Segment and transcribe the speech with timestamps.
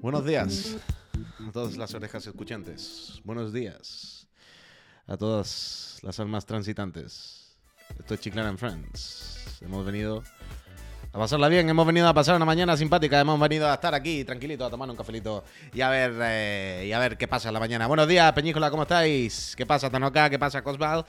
[0.00, 0.76] Buenos días
[1.48, 3.20] a todas las orejas escuchantes.
[3.24, 4.26] Buenos días
[5.06, 7.56] a todas las almas transitantes.
[7.98, 9.60] Esto es Chiclana and Friends.
[9.60, 10.24] Hemos venido
[11.12, 14.24] a pasarla bien, hemos venido a pasar una mañana simpática, hemos venido a estar aquí
[14.24, 17.54] tranquilito, a tomar un cafelito y a ver eh, y a ver qué pasa en
[17.54, 17.86] la mañana.
[17.86, 19.54] Buenos días, Peñícola, ¿cómo estáis?
[19.56, 20.28] ¿Qué pasa, Tanoka?
[20.30, 21.04] ¿Qué pasa, Cosval?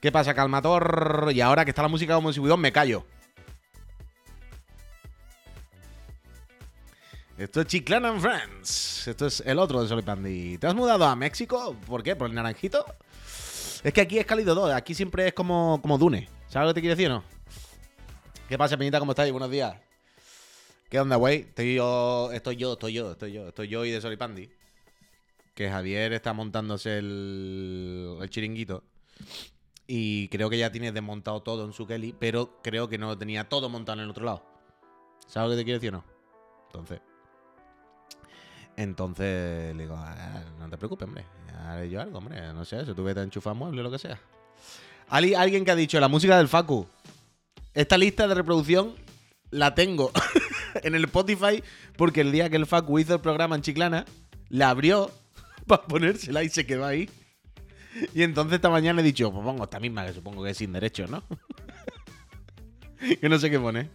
[0.00, 1.30] ¿Qué pasa, Calmator?
[1.34, 3.04] Y ahora que está la música como subidón, me callo.
[7.38, 9.08] Esto es Chiclana and Friends.
[9.08, 10.56] Esto es el otro de Solipandi.
[10.56, 11.76] ¿Te has mudado a México?
[11.86, 12.16] ¿Por qué?
[12.16, 12.86] ¿Por el naranjito?
[13.84, 14.74] Es que aquí es cálido todo.
[14.74, 16.30] Aquí siempre es como, como Dune.
[16.48, 17.24] ¿Sabes lo que te quiero decir o no?
[18.48, 18.98] ¿Qué pasa, Peñita?
[18.98, 19.32] ¿Cómo estáis?
[19.32, 19.76] Buenos días.
[20.88, 21.40] ¿Qué onda, güey?
[21.40, 24.48] Estoy yo, estoy yo, estoy yo, estoy yo, estoy yo y de Solipandi.
[25.54, 28.82] Que Javier está montándose el, el chiringuito.
[29.86, 33.46] Y creo que ya tiene desmontado todo en su Kelly, pero creo que no tenía
[33.46, 34.42] todo montado en el otro lado.
[35.26, 36.04] ¿Sabes lo que te quiero decir o no?
[36.68, 37.15] Entonces.
[38.76, 41.24] Entonces le digo, "Ah, no te preocupes, hombre.
[41.66, 42.40] Haré yo algo, hombre.
[42.52, 44.20] No sé, si tú vete enchufar muebles o lo que sea.
[45.08, 46.86] Alguien que ha dicho la música del Facu.
[47.74, 48.94] Esta lista de reproducción
[49.50, 50.10] la tengo
[50.82, 51.62] en el Spotify
[51.96, 54.04] porque el día que el Facu hizo el programa en Chiclana,
[54.48, 55.10] la abrió
[55.66, 57.08] para ponérsela y se quedó ahí.
[58.14, 60.72] Y entonces esta mañana he dicho, pues pongo esta misma, que supongo que es sin
[60.72, 61.22] derecho, ¿no?
[63.20, 63.90] que no sé qué pone.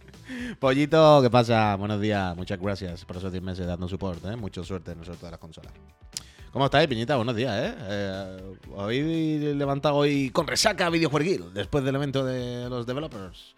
[0.58, 1.76] Pollito, ¿qué pasa?
[1.76, 4.36] Buenos días, muchas gracias por esos 10 meses dando soporte, ¿eh?
[4.36, 5.72] Mucha suerte en el sorteo de las consolas.
[6.52, 7.16] ¿Cómo estáis, Piñita?
[7.16, 7.74] Buenos días, ¿eh?
[7.80, 13.54] eh Habéis levantado hoy con resaca videojueguil después del evento de los developers.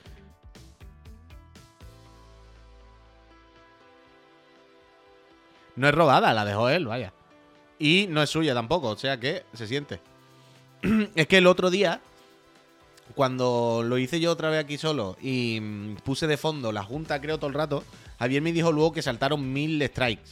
[5.77, 7.13] No es robada, la dejó él, vaya.
[7.81, 10.01] Y no es suya tampoco, o sea que se siente.
[11.17, 12.01] es que el otro día,
[13.15, 17.21] cuando lo hice yo otra vez aquí solo y mm, puse de fondo la junta,
[17.21, 17.85] creo, todo el rato,
[18.19, 20.31] Javier me dijo luego que saltaron mil strikes.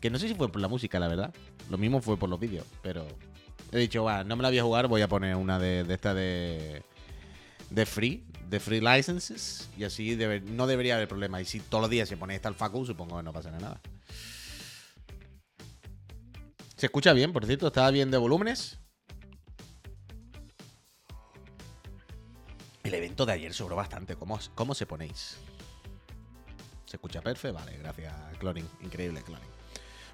[0.00, 1.34] Que no sé si fue por la música, la verdad.
[1.70, 3.06] Lo mismo fue por los vídeos, pero
[3.72, 5.94] he dicho, va, no me la voy a jugar, voy a poner una de, de
[5.94, 6.82] esta de.
[7.70, 10.16] de free, de free licenses, y así
[10.46, 11.40] no debería haber problema.
[11.40, 13.80] Y si todos los días se pone esta al Facu, supongo que no pasará nada.
[16.76, 18.78] Se escucha bien, por cierto, estaba bien de volúmenes.
[22.88, 24.16] El evento de ayer sobró bastante.
[24.16, 25.36] ¿Cómo, cómo se ponéis?
[26.86, 27.58] ¿Se escucha perfecto?
[27.58, 28.66] Vale, gracias, Cloning.
[28.80, 29.50] Increíble, Cloning.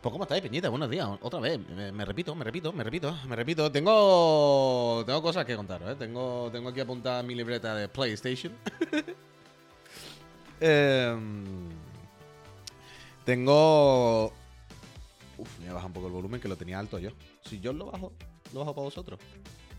[0.02, 0.70] Pues, ¿cómo estáis, Peñita?
[0.70, 1.08] Buenos días.
[1.20, 1.60] Otra vez.
[1.68, 3.70] Me, repito, me repito, me repito, me repito.
[3.70, 5.04] Tengo.
[5.06, 5.94] Tengo cosas que contaros, ¿eh?
[5.94, 8.52] Tengo, tengo aquí apuntada mi libreta de PlayStation.
[10.60, 11.68] Em,
[13.24, 14.32] tengo.
[15.38, 17.10] Uf, me voy a bajar un poco el volumen que lo tenía alto yo.
[17.44, 18.12] Si yo lo bajo,
[18.52, 19.20] ¿lo bajo para vosotros?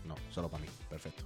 [0.06, 0.70] No, solo para mí.
[0.88, 1.24] Perfecto.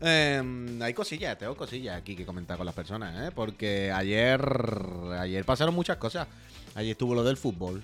[0.00, 3.32] Em, hay cosillas, tengo cosillas aquí que comentar con las personas, ¿eh?
[3.34, 4.40] Porque ayer,
[5.18, 6.28] ayer pasaron muchas cosas.
[6.74, 7.82] Ayer estuvo lo del fútbol.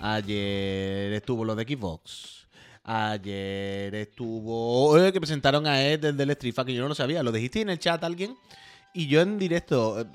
[0.00, 2.46] Ayer estuvo lo de Xbox.
[2.84, 7.22] Ayer estuvo eh, que presentaron a Ed desde el Street que yo no lo sabía.
[7.22, 8.36] Lo dijiste en el chat alguien
[8.94, 10.06] y yo en directo, eh,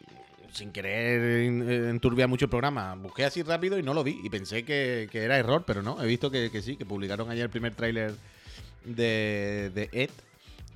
[0.52, 4.20] sin querer eh, enturbiar mucho el programa, busqué así rápido y no lo vi.
[4.24, 6.02] Y pensé que, era error, pero no.
[6.02, 8.16] He visto que, sí, que publicaron ayer el primer tráiler
[8.84, 10.09] de Ed.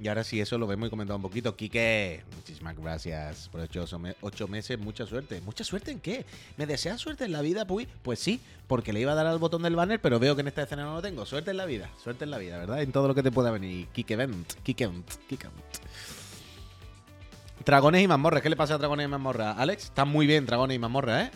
[0.02, 1.56] Y ahora sí, eso lo vemos y comentamos un poquito.
[1.56, 3.62] Quique, muchísimas gracias por
[4.00, 4.80] me- ocho meses.
[4.80, 5.42] Mucha suerte.
[5.42, 6.26] ¿Mucha suerte en qué?
[6.58, 7.88] ¿Me deseas suerte en la vida, Puy?
[8.02, 10.48] Pues sí, porque le iba a dar al botón del banner, pero veo que en
[10.48, 11.24] esta escena no lo tengo.
[11.28, 12.82] Suerte en la vida, suerte en la vida, ¿verdad?
[12.82, 13.90] En todo lo que te pueda venir.
[13.90, 15.78] Kike Vent, Kike Vent, Kike Vent.
[17.64, 18.42] Dragones y mazmorras.
[18.42, 19.56] ¿Qué le pasa a Dragones y mazmorras?
[19.60, 21.32] Alex, está muy bien Dragones y mazmorras, ¿eh?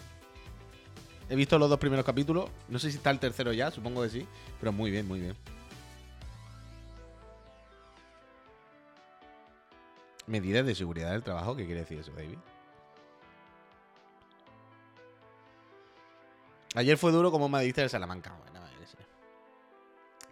[1.29, 2.49] He visto los dos primeros capítulos.
[2.67, 4.25] No sé si está el tercero ya, supongo que sí.
[4.59, 5.35] Pero muy bien, muy bien.
[10.27, 12.37] Medidas de seguridad del trabajo, ¿qué quiere decir eso, David?
[16.75, 18.35] Ayer fue duro como diste el Salamanca.
[18.39, 18.55] Bueno.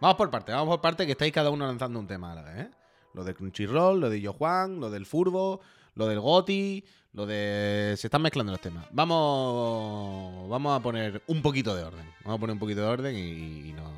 [0.03, 2.42] Vamos por parte, vamos por parte, que estáis cada uno lanzando un tema a la
[2.42, 2.72] vez, ¿eh?
[3.14, 5.62] Lo de Crunchyroll, lo de Yo lo del Furbo,
[5.96, 6.84] lo del Goti,
[7.14, 7.96] lo de.
[7.97, 8.85] Se están mezclando los temas.
[8.91, 10.50] Vamos.
[10.50, 12.06] Vamos a poner un poquito de orden.
[12.26, 13.94] Vamos a poner un poquito de orden y, y no.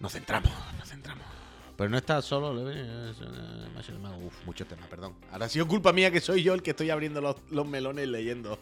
[0.00, 1.41] Nos centramos, nos centramos.
[1.82, 2.52] Pero no está solo.
[2.52, 5.14] Uf, muchos temas, perdón.
[5.32, 8.56] Ahora ha sido culpa mía que soy yo el que estoy abriendo los, melones leyendo.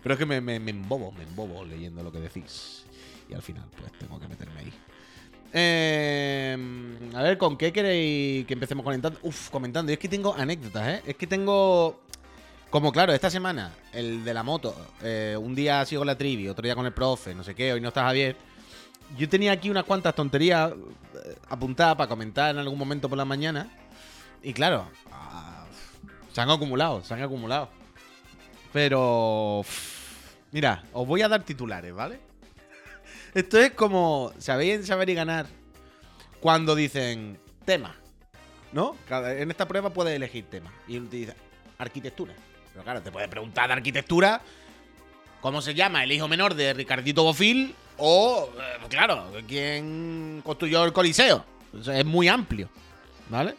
[0.00, 2.84] Pero es que me, me, me embobo, me embobo leyendo lo que decís.
[3.28, 4.72] Y al final, pues tengo que meterme ahí.
[5.52, 6.56] Eh,
[7.12, 9.18] a ver, ¿con qué queréis que empecemos comentando?
[9.24, 9.90] Uf, comentando.
[9.90, 11.02] Y es que tengo anécdotas, ¿eh?
[11.04, 12.02] Es que tengo.
[12.70, 16.62] Como claro, esta semana, el de la moto, eh, un día sigo la trivi, otro
[16.62, 18.36] día con el profe, no sé qué, hoy no está Javier.
[19.16, 23.24] Yo tenía aquí unas cuantas tonterías eh, apuntadas para comentar en algún momento por la
[23.24, 23.68] mañana.
[24.42, 25.66] Y claro, ah,
[26.32, 27.68] Se han acumulado, se han acumulado.
[28.72, 29.62] Pero.
[30.52, 32.20] Mira, os voy a dar titulares, ¿vale?
[33.34, 34.32] Esto es como.
[34.38, 35.46] ¿Sabéis saber y ganar?
[36.40, 37.96] Cuando dicen tema,
[38.72, 38.96] ¿no?
[39.10, 40.72] En esta prueba puedes elegir tema.
[40.88, 41.34] Y dice
[41.78, 42.34] arquitectura.
[42.72, 44.40] Pero claro, te puedes preguntar de arquitectura.
[45.40, 47.74] ¿Cómo se llama el hijo menor de Ricardito Bofil?
[48.02, 51.44] O, eh, claro, ¿quién construyó el Coliseo?
[51.72, 52.70] es muy amplio,
[53.28, 53.54] ¿vale?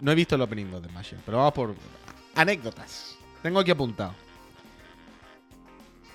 [0.00, 1.74] No he visto el opening de Machine, pero vamos por
[2.34, 3.16] anécdotas.
[3.42, 4.14] Tengo aquí apuntado.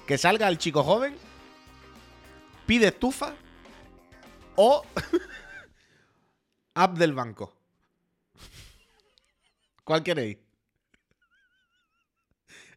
[0.07, 1.15] Que salga el chico joven,
[2.65, 3.35] pide estufa
[4.55, 4.83] o
[6.73, 7.53] app del banco.
[9.83, 10.37] ¿Cuál queréis?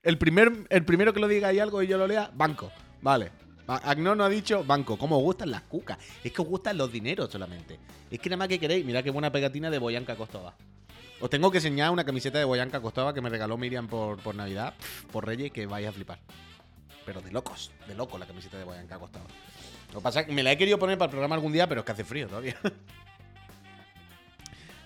[0.02, 2.70] El, primer, el primero que lo diga ahí algo y yo lo lea, banco.
[3.00, 3.43] Vale.
[3.66, 4.98] Agno no ha dicho banco.
[4.98, 5.98] ¿Cómo os gustan las cucas?
[6.22, 7.78] Es que os gustan los dineros solamente.
[8.10, 8.84] Es que nada más que queréis.
[8.84, 10.54] Mirad qué buena pegatina de Boyanca Costova.
[11.20, 14.34] Os tengo que enseñar una camiseta de Boyanca Costova que me regaló Miriam por, por
[14.34, 14.74] Navidad,
[15.10, 16.18] por Reyes, que vais a flipar.
[17.06, 19.26] Pero de locos, de locos la camiseta de Boyanca Costova.
[19.92, 21.68] Lo que pasa es que me la he querido poner para el programa algún día,
[21.68, 22.56] pero es que hace frío todavía.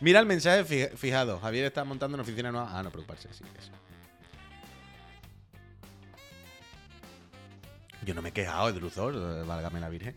[0.00, 0.64] Mira el mensaje
[0.96, 1.40] fijado.
[1.40, 2.78] Javier está montando una oficina nueva.
[2.78, 3.72] Ah, no preocuparse, sí, eso.
[8.04, 10.16] Yo no me he quejado de Luzor, válgame la virgen.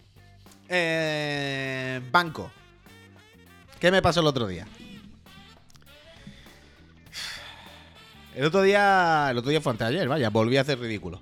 [0.69, 2.51] Eh, banco.
[3.79, 4.67] ¿Qué me pasó el otro día?
[8.35, 9.27] El otro día.
[9.31, 11.21] El otro día fue antes de ayer, vaya, volví a hacer ridículo.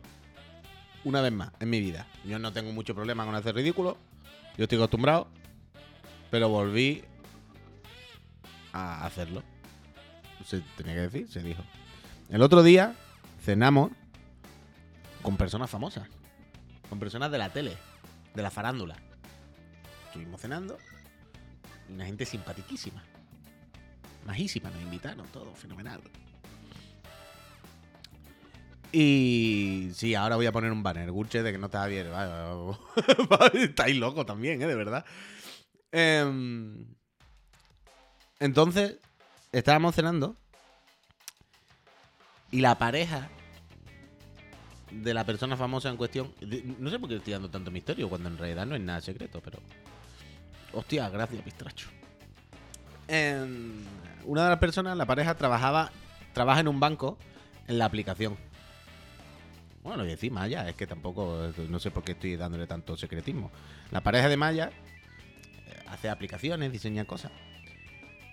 [1.05, 2.05] Una vez más, en mi vida.
[2.25, 3.97] Yo no tengo mucho problema con hacer ridículo.
[4.57, 5.27] Yo estoy acostumbrado.
[6.29, 7.03] Pero volví
[8.73, 9.41] a hacerlo.
[10.45, 11.63] Se tenía que decir, se dijo.
[12.29, 12.93] El otro día
[13.43, 13.91] cenamos
[15.23, 16.07] con personas famosas
[16.89, 17.77] con personas de la tele,
[18.33, 18.95] de la farándula.
[20.07, 20.77] Estuvimos cenando
[21.89, 23.03] una gente simpaticísima.
[24.25, 26.01] Majísima, nos invitaron, todo fenomenal.
[28.91, 32.07] Y sí, ahora voy a poner un banner, Gurche, de que no está bien.
[33.53, 34.67] Estáis locos también, ¿eh?
[34.67, 35.05] De verdad.
[35.91, 36.85] Em,
[38.39, 38.97] entonces,
[39.51, 40.35] estábamos cenando
[42.51, 43.29] y la pareja
[44.91, 46.33] de la persona famosa en cuestión.
[46.79, 49.41] No sé por qué estoy dando tanto misterio cuando en realidad no es nada secreto,
[49.43, 49.59] pero.
[50.73, 51.89] Hostia, gracias, Pistracho.
[53.07, 55.91] una de las personas, la pareja, trabajaba.
[56.33, 57.17] Trabaja en un banco
[57.67, 58.37] en la aplicación.
[59.83, 61.51] Bueno, y decir Maya, es que tampoco.
[61.69, 63.51] No sé por qué estoy dándole tanto secretismo.
[63.91, 64.71] La pareja de Maya
[65.65, 67.31] eh, hace aplicaciones, diseña cosas.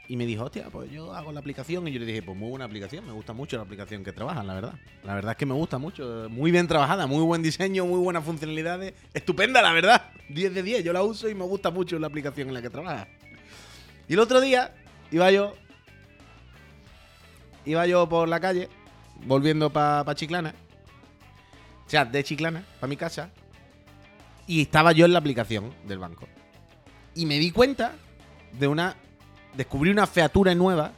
[0.09, 1.89] Y me dijo, hostia, pues yo hago la aplicación.
[1.89, 4.47] Y yo le dije, pues muy buena aplicación, me gusta mucho la aplicación que trabajan,
[4.47, 4.75] la verdad.
[5.03, 6.29] La verdad es que me gusta mucho.
[6.31, 8.95] Muy bien trabajada, muy buen diseño, muy buenas funcionalidades.
[9.13, 10.11] Estupenda, la verdad.
[10.29, 12.71] 10 de 10, yo la uso y me gusta mucho la aplicación en la que
[12.71, 13.09] trabaja.
[14.09, 14.75] Y el otro día
[15.11, 15.55] iba yo.
[17.65, 18.69] Iba yo por la calle,
[19.25, 20.55] volviendo para Chiclana.
[21.85, 23.31] O sea, de Chiclana, para mi casa.
[24.47, 26.29] Y estaba yo en la aplicación del banco.
[27.17, 27.95] Y me di cuenta
[28.53, 28.95] de una
[29.57, 30.93] descubrí una featura nueva.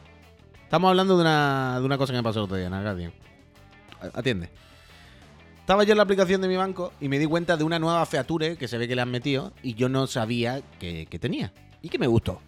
[0.65, 3.13] Estamos hablando de una, de una cosa que me pasó el otro día en
[4.15, 4.51] Atiende.
[5.61, 8.05] Estaba yo en la aplicación de mi banco y me di cuenta de una nueva
[8.07, 11.53] feature que se ve que le han metido y yo no sabía que, tenía.
[11.83, 12.41] Y que me gustó.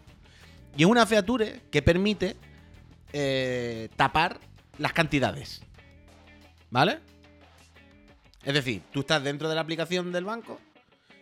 [0.76, 2.36] Y es una feature que permite
[3.12, 4.40] eh, tapar
[4.78, 5.62] las cantidades.
[6.70, 7.00] ¿Vale?
[8.42, 10.58] Es decir, tú estás dentro de la aplicación del banco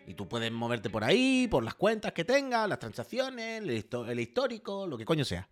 [0.08, 4.86] y tú puedes moverte por ahí, por las cuentas que tengas, las transacciones, el, histórico,
[4.86, 5.50] lo que coño sea.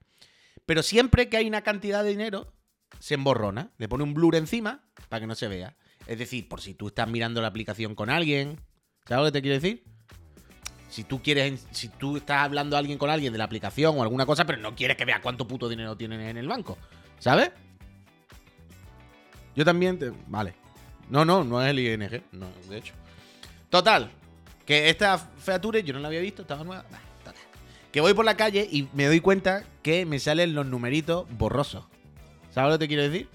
[0.65, 2.55] Pero siempre que hay una cantidad de dinero,
[2.99, 3.73] se emborrona.
[3.77, 5.77] Le pone un blur encima para que no se vea.
[6.07, 8.59] Es decir, por si tú estás mirando la aplicación con alguien.
[9.05, 9.85] ¿Sabes lo que te quiero decir?
[10.89, 14.03] Si tú quieres, si tú estás hablando a alguien con alguien de la aplicación o
[14.03, 16.79] alguna cosa, pero no quieres que vea cuánto puto dinero tienen en el banco.
[17.19, 17.51] ¿Sabes?
[19.55, 20.15] Yo también te.
[20.29, 20.55] Vale.
[21.11, 22.23] No, no, no es el ING.
[22.33, 22.95] No, de hecho.
[23.69, 24.11] Total,
[24.67, 26.85] que esta feature yo no la había visto, estaba nueva.
[27.93, 31.85] Que voy por la calle y me doy cuenta que me salen los numeritos borrosos.
[32.53, 33.29] ¿Sabes lo que te quiero decir?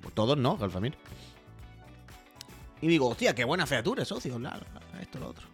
[0.00, 0.96] Pues todos no, Galfamir.
[2.80, 4.40] Y digo, hostia, qué buena featura, socio.
[5.00, 5.46] esto, lo otro.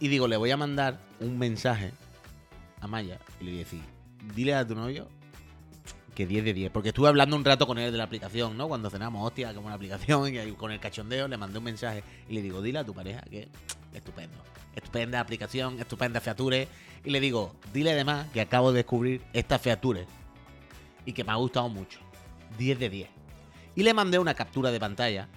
[0.00, 1.92] Y digo, le voy a mandar un mensaje
[2.80, 3.82] a Maya y le voy a decir,
[4.34, 5.08] dile a tu novio
[6.16, 6.72] que 10 de 10.
[6.72, 8.66] Porque estuve hablando un rato con él de la aplicación, ¿no?
[8.66, 12.34] Cuando cenamos, hostia, como una aplicación, y con el cachondeo le mandé un mensaje y
[12.34, 13.48] le digo, dile a tu pareja que
[13.94, 14.36] estupendo.
[14.74, 16.66] Estupenda aplicación, estupenda feature.
[17.04, 20.06] Y le digo, dile además que acabo de descubrir esta feature
[21.04, 22.00] y que me ha gustado mucho.
[22.58, 23.08] 10 de 10.
[23.76, 25.28] Y le mandé una captura de pantalla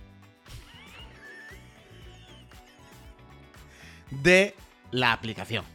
[4.09, 4.55] de
[4.91, 5.65] la aplicación.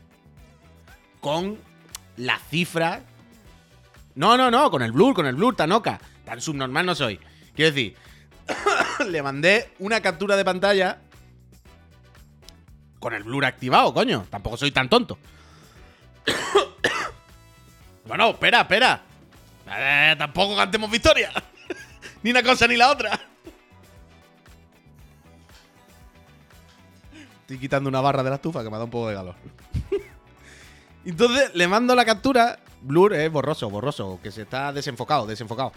[1.20, 1.58] Con
[2.16, 3.02] la cifra
[4.14, 6.00] No, no, no, con el blur, con el blur, Tanoka.
[6.24, 7.18] Tan subnormal no soy.
[7.54, 7.96] Quiero decir,
[9.08, 10.98] le mandé una captura de pantalla
[12.98, 14.26] con el blur activado, coño.
[14.30, 15.18] Tampoco soy tan tonto.
[18.06, 19.02] bueno, espera, espera.
[19.68, 21.32] Eh, tampoco cantemos victoria.
[22.22, 23.20] ni una cosa ni la otra.
[27.40, 29.34] Estoy quitando una barra de la estufa que me da un poco de calor.
[31.04, 32.58] Entonces le mando la captura.
[32.84, 35.72] Blur es borroso, borroso, que se está desenfocado, desenfocado.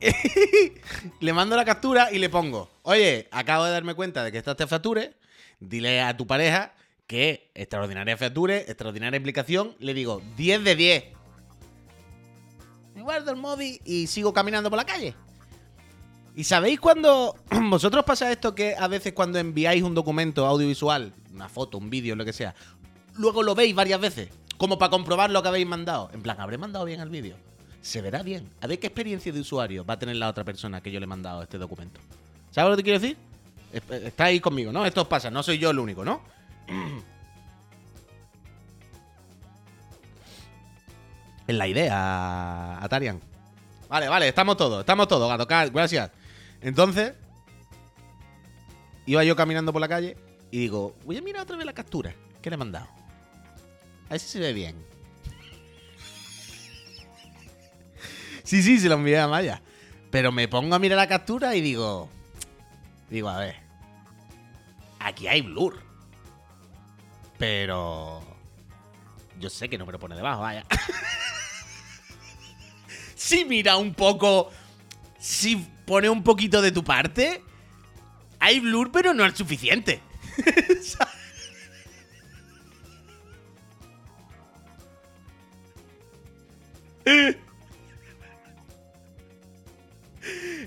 [1.20, 4.50] le mando la captura y le pongo, oye, acabo de darme cuenta de que está
[4.50, 5.14] este Feature,
[5.60, 6.74] dile a tu pareja
[7.06, 11.04] que extraordinaria Feature, extraordinaria implicación, le digo 10 de 10.
[12.94, 15.14] Me guardo el móvil y sigo caminando por la calle.
[16.36, 17.34] ¿Y sabéis cuando
[17.70, 22.14] vosotros pasa esto que a veces cuando enviáis un documento audiovisual, una foto, un vídeo,
[22.14, 22.54] lo que sea,
[23.16, 24.28] luego lo veis varias veces,
[24.58, 26.10] como para comprobar lo que habéis mandado?
[26.12, 27.36] En plan, ¿habré mandado bien el vídeo?
[27.88, 28.50] se verá bien.
[28.60, 31.04] A ver qué experiencia de usuario va a tener la otra persona que yo le
[31.04, 32.00] he mandado este documento.
[32.50, 33.16] ¿Sabes lo que quiero decir?
[33.72, 34.86] Está ahí conmigo, ¿no?
[34.86, 36.20] Esto pasa, no soy yo el único, ¿no?
[41.46, 43.20] es la idea, Atarian.
[43.88, 45.46] Vale, vale, estamos todos, estamos todos, gato.
[45.72, 46.10] Gracias.
[46.60, 47.14] Entonces,
[49.06, 50.16] iba yo caminando por la calle
[50.50, 52.97] y digo, voy a mirar otra vez la captura que le he mandado.
[54.08, 54.74] A ver si se ve bien.
[58.42, 59.60] Sí, sí, se lo envié a Maya.
[60.10, 62.08] Pero me pongo a mirar la captura y digo.
[63.10, 63.56] Digo, a ver.
[64.98, 65.82] Aquí hay blur.
[67.36, 68.22] Pero.
[69.38, 70.64] Yo sé que no me lo pone debajo, vaya.
[73.14, 74.50] si mira un poco.
[75.18, 77.44] Si pone un poquito de tu parte.
[78.40, 80.00] Hay blur, pero no es suficiente.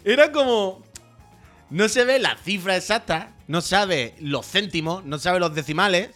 [0.04, 0.84] Era como.
[1.70, 6.10] No se ve la cifra exacta, no sabe los céntimos, no sabe los decimales.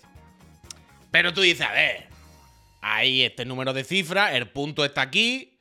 [1.11, 2.09] Pero tú dices, a ver,
[2.81, 5.57] ahí este número de cifras, el punto está aquí.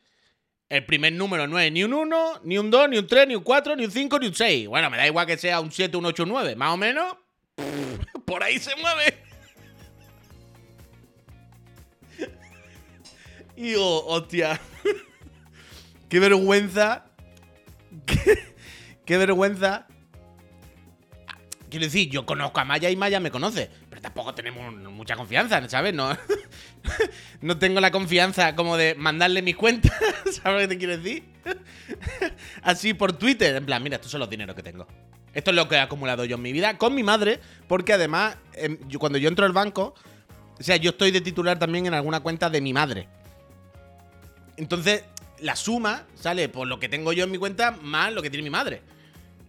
[0.69, 3.37] El primer número no es ni un 1, ni un 2, ni un 3, ni
[3.37, 4.67] un 4, ni un 5, ni un 6.
[4.67, 6.57] Bueno, me da igual que sea un 7, un 8, un 9.
[6.57, 7.17] Más o menos,
[8.27, 9.23] por ahí se mueve.
[13.57, 14.61] Y digo, hostia,
[16.09, 17.05] qué vergüenza
[19.05, 19.87] qué, vergüenza.
[21.71, 25.69] Quiero decir, yo conozco a Maya y Maya me conoce, pero tampoco tenemos mucha confianza,
[25.69, 25.93] ¿sabes?
[25.93, 26.17] No,
[27.41, 29.93] no tengo la confianza como de mandarle mis cuentas,
[30.31, 31.25] ¿sabes lo que te quiero decir?
[32.63, 34.87] Así por Twitter, en plan, mira, estos son los dineros que tengo.
[35.33, 38.37] Esto es lo que he acumulado yo en mi vida con mi madre, porque además,
[38.53, 39.95] em, cuando yo entro al banco,
[40.57, 43.09] o sea, yo estoy de titular también en alguna cuenta de mi madre.
[44.57, 45.05] Entonces,
[45.41, 48.45] la suma sale por lo que tengo yo en mi cuenta más lo que tiene
[48.45, 48.83] mi madre.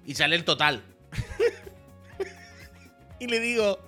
[0.06, 0.84] Y sale el total.
[3.20, 3.80] y le digo.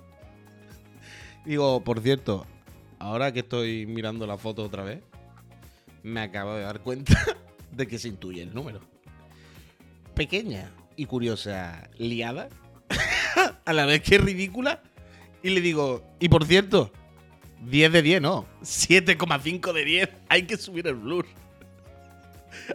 [1.44, 2.46] Digo, por cierto,
[2.98, 5.02] ahora que estoy mirando la foto otra vez,
[6.02, 7.18] me acabo de dar cuenta
[7.72, 8.80] de que se intuye el número.
[10.14, 12.48] Pequeña y curiosa liada,
[13.64, 14.82] a la vez que ridícula,
[15.42, 16.92] y le digo, y por cierto,
[17.64, 21.26] 10 de 10, no, 7,5 de 10, hay que subir el blur.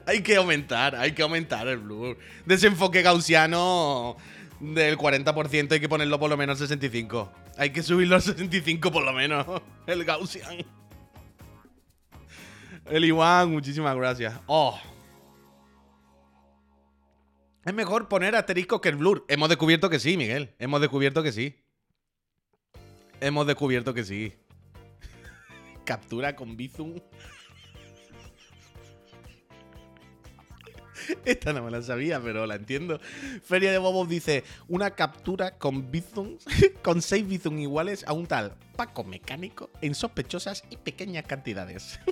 [0.06, 2.18] hay que aumentar, hay que aumentar el blur.
[2.46, 4.18] Desenfoque gaussiano
[4.60, 7.32] del 40% hay que ponerlo por lo menos al 65.
[7.58, 9.46] Hay que subirlo al 65 por lo menos.
[9.88, 10.66] El gaussian.
[12.86, 14.34] El Iwan, muchísimas gracias.
[14.48, 14.80] Oh.
[17.64, 19.24] Es mejor poner asterisco que el blur.
[19.30, 20.54] Hemos descubierto que sí, Miguel.
[20.60, 21.64] Hemos descubierto que sí.
[23.22, 24.34] Hemos descubierto que sí.
[25.86, 26.96] Captura con Bizum.
[31.26, 33.00] Esta no me la sabía, pero la entiendo.
[33.44, 36.38] Feria de Bobos dice: Una captura con Bizum,
[36.84, 42.00] con 6 Bizum iguales a un tal Paco Mecánico en sospechosas y pequeñas cantidades.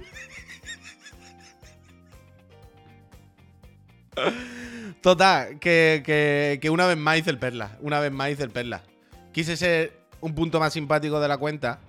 [5.01, 7.77] Total, que, que, una vez más hice el perla.
[7.81, 8.83] Una vez más hice el perla.
[9.31, 11.79] Quise ser un punto más simpático de la cuenta.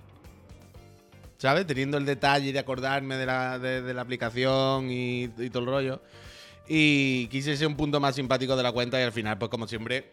[1.43, 1.67] ¿Sabes?
[1.67, 6.01] Teniendo el detalle de acordarme de la, de, la aplicación y, todo el rollo.
[6.69, 9.67] Y quise ser un punto más simpático de la cuenta y al final, pues como
[9.67, 10.09] siempre,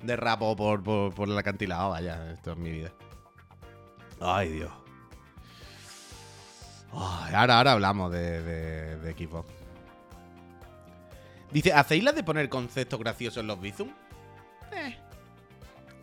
[0.00, 1.90] derrapo por, por, por el acantilado.
[1.90, 2.92] Vaya, esto es mi vida.
[4.20, 4.70] Ay, Dios.
[6.92, 9.52] ahora, ahora hablamos de, de, de Xbox.
[11.50, 13.88] Dice, ¿hacéis la de poner conceptos graciosos en los Bizum?
[14.70, 14.96] Eh.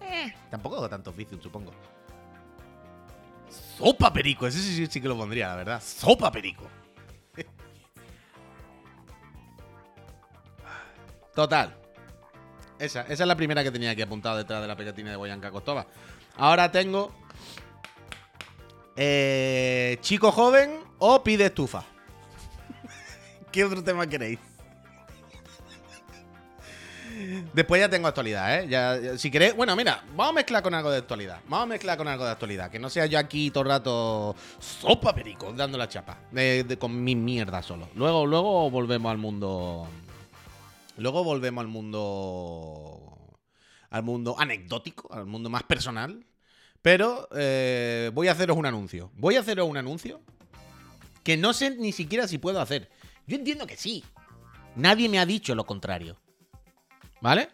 [0.01, 0.33] Eh.
[0.51, 1.71] Tampoco hago tantos Bizum, supongo.
[3.77, 4.47] Sopa perico.
[4.47, 5.83] Ese sí, sí, que lo pondría, la verdad.
[5.83, 6.67] Sopa perico.
[11.35, 11.75] Total.
[12.79, 15.85] Esa, es la primera que tenía aquí apuntada detrás de la pegatina de Boyanca Costoba.
[16.37, 17.13] Ahora tengo.
[18.95, 21.83] Eh, chico joven o pide estufa.
[23.51, 24.39] ¿Qué otro tema queréis?
[27.53, 28.67] Después ya tengo actualidad, ¿eh?
[28.67, 31.39] Ya, si queréis, bueno, mira, vamos a mezclar con algo de actualidad.
[31.47, 32.69] Vamos a mezclar con algo de actualidad.
[32.69, 36.19] Que no sea yo aquí todo el rato sopa perico, dando la chapa.
[36.79, 37.89] con mi mierda solo.
[37.95, 39.87] Luego, luego volvemos al mundo.
[40.97, 42.99] Luego volvemos al mundo.
[43.89, 46.25] Al mundo anecdótico, al mundo más personal.
[46.81, 49.11] Pero eh, voy a haceros un anuncio.
[49.15, 50.21] Voy a haceros un anuncio
[51.23, 52.89] que no sé ni siquiera si puedo hacer.
[53.25, 54.03] Yo entiendo que sí.
[54.77, 56.17] Nadie me ha dicho lo contrario.
[57.21, 57.49] ¿Vale?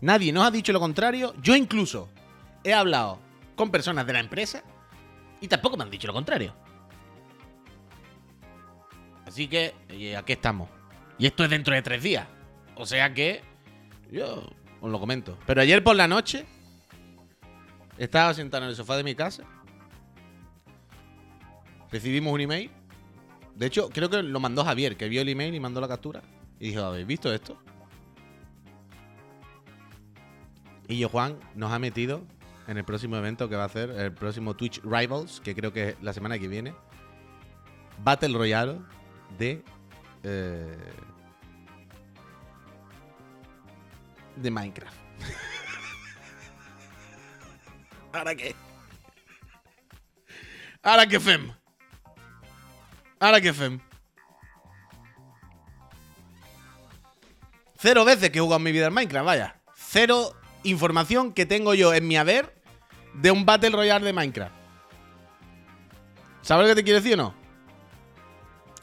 [0.00, 1.34] Nadie nos ha dicho lo contrario.
[1.42, 2.08] Yo incluso
[2.64, 3.18] he hablado
[3.54, 4.62] con personas de la empresa
[5.40, 6.54] y tampoco me han dicho lo contrario.
[9.26, 10.68] Así que eh, aquí estamos.
[11.18, 12.26] Y esto es dentro de tres días.
[12.76, 13.42] O sea que
[14.10, 14.48] yo
[14.80, 15.38] os lo comento.
[15.46, 16.46] Pero ayer por la noche
[17.98, 19.44] estaba sentado en el sofá de mi casa.
[21.90, 22.70] Recibimos un email.
[23.54, 26.22] De hecho, creo que lo mandó Javier, que vio el email y mandó la captura.
[26.60, 27.58] Y dijo, ¿habéis visto esto?
[30.88, 32.22] Y yo, Juan, nos ha metido
[32.68, 35.90] en el próximo evento que va a hacer, el próximo Twitch Rivals, que creo que
[35.90, 36.74] es la semana que viene.
[38.02, 38.78] Battle Royale
[39.38, 39.62] de.
[40.22, 40.76] eh,
[44.36, 44.96] de Minecraft.
[48.12, 48.54] ¿Ahora qué?
[50.82, 51.52] ¿Ahora qué fem?
[53.18, 53.80] ¿Ahora qué fem?
[57.78, 59.60] Cero veces que he jugado en mi vida en Minecraft, vaya.
[59.74, 60.32] Cero
[60.68, 62.54] información que tengo yo en mi haber
[63.14, 64.54] de un Battle Royale de Minecraft.
[66.42, 67.34] ¿Sabes lo que te quiero decir o no?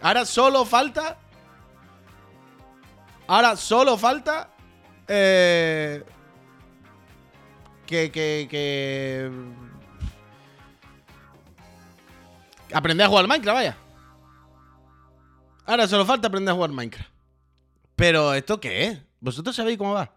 [0.02, 1.18] Ahora solo falta.
[3.28, 4.50] Ahora solo falta.
[5.08, 6.04] eh,
[7.86, 9.32] que, que, que.
[12.74, 13.78] Aprender a jugar Minecraft, vaya.
[15.66, 17.10] Ahora solo falta aprender a jugar Minecraft.
[17.96, 19.00] Pero, ¿esto qué es?
[19.20, 20.12] ¿Vosotros sabéis cómo va?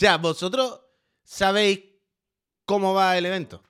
[0.00, 0.80] Sea, ¿vosotros
[1.22, 1.80] sabéis
[2.64, 3.62] cómo va el evento?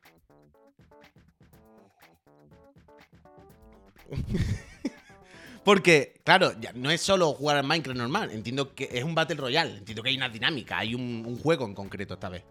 [5.65, 8.31] Porque, claro, ya no es solo jugar al Minecraft normal.
[8.31, 9.79] Entiendo que es un Battle Royale.
[9.79, 12.45] Entiendo que hay una dinámica, hay un, juego en concreto esta vez.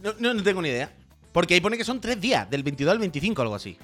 [0.00, 0.94] No, no, no tengo ni idea.
[1.32, 3.76] Porque ahí pone que son tres días, del 22 al 25 algo así.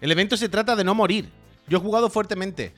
[0.00, 1.28] El evento se trata de no morir.
[1.68, 2.72] Yo he jugado fuertemente.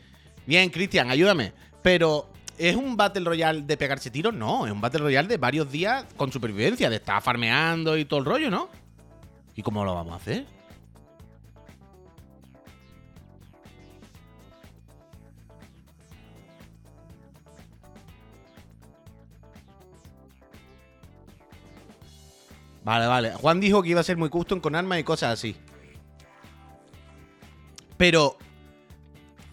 [0.46, 1.52] Bien, Cristian, ayúdame.
[1.82, 2.28] Pero,
[2.58, 4.34] ¿es un Battle Royale de pegarse tiros?
[4.34, 8.20] No, es un Battle Royale de varios días con supervivencia, de estar farmeando y todo
[8.20, 8.68] el rollo, ¿no?
[9.56, 10.46] ¿Y cómo lo vamos a hacer?
[22.84, 23.32] Vale, vale.
[23.32, 25.56] Juan dijo que iba a ser muy custom con armas y cosas así.
[27.96, 28.36] Pero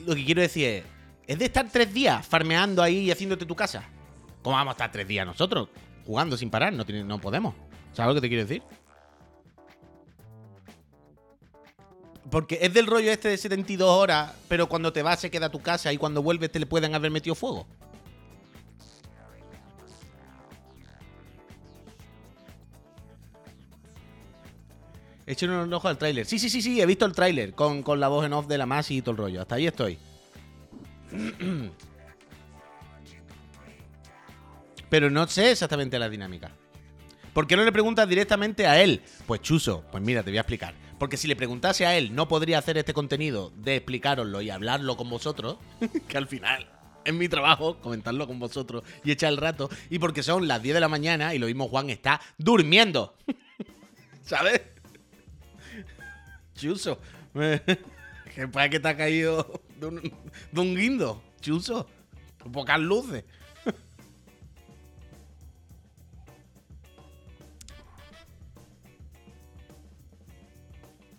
[0.06, 0.84] lo que quiero decir es,
[1.28, 3.84] ¿es de estar tres días farmeando ahí y haciéndote tu casa?
[4.42, 5.70] ¿Cómo vamos a estar tres días nosotros?
[6.06, 7.54] Jugando sin parar, no, no podemos.
[7.94, 8.64] ¿Sabes lo que te quiero decir?
[12.30, 15.62] Porque es del rollo este de 72 horas, pero cuando te vas se queda tu
[15.62, 17.68] casa y cuando vuelves te le pueden haber metido fuego.
[25.32, 26.26] Echen un ojo al tráiler.
[26.26, 28.58] Sí, sí, sí, sí, he visto el tráiler con, con la voz en off de
[28.58, 29.40] la Masi y todo el rollo.
[29.40, 29.98] Hasta ahí estoy.
[34.90, 36.52] Pero no sé exactamente la dinámica.
[37.32, 39.04] ¿Por qué no le preguntas directamente a él?
[39.26, 40.74] Pues Chuso, pues mira, te voy a explicar.
[41.00, 44.98] Porque si le preguntase a él, no podría hacer este contenido de explicároslo y hablarlo
[44.98, 45.60] con vosotros,
[46.10, 46.70] que al final
[47.06, 50.74] es mi trabajo comentarlo con vosotros y echar el rato, y porque son las 10
[50.74, 53.16] de la mañana y lo mismo Juan está durmiendo.
[54.24, 54.60] ¿Sabes?
[56.62, 57.00] Chuso,
[57.34, 61.88] que para que ha caído de un, guindo, Chuso.
[62.54, 63.24] Pocas luces.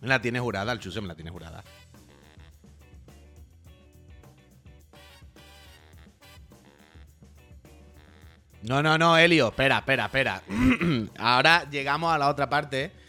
[0.00, 1.64] Me la tiene jurada, el Chuse me la tiene jurada.
[8.62, 10.42] No, no, no, Helio, espera, espera, espera.
[11.18, 13.01] Ahora llegamos a la otra parte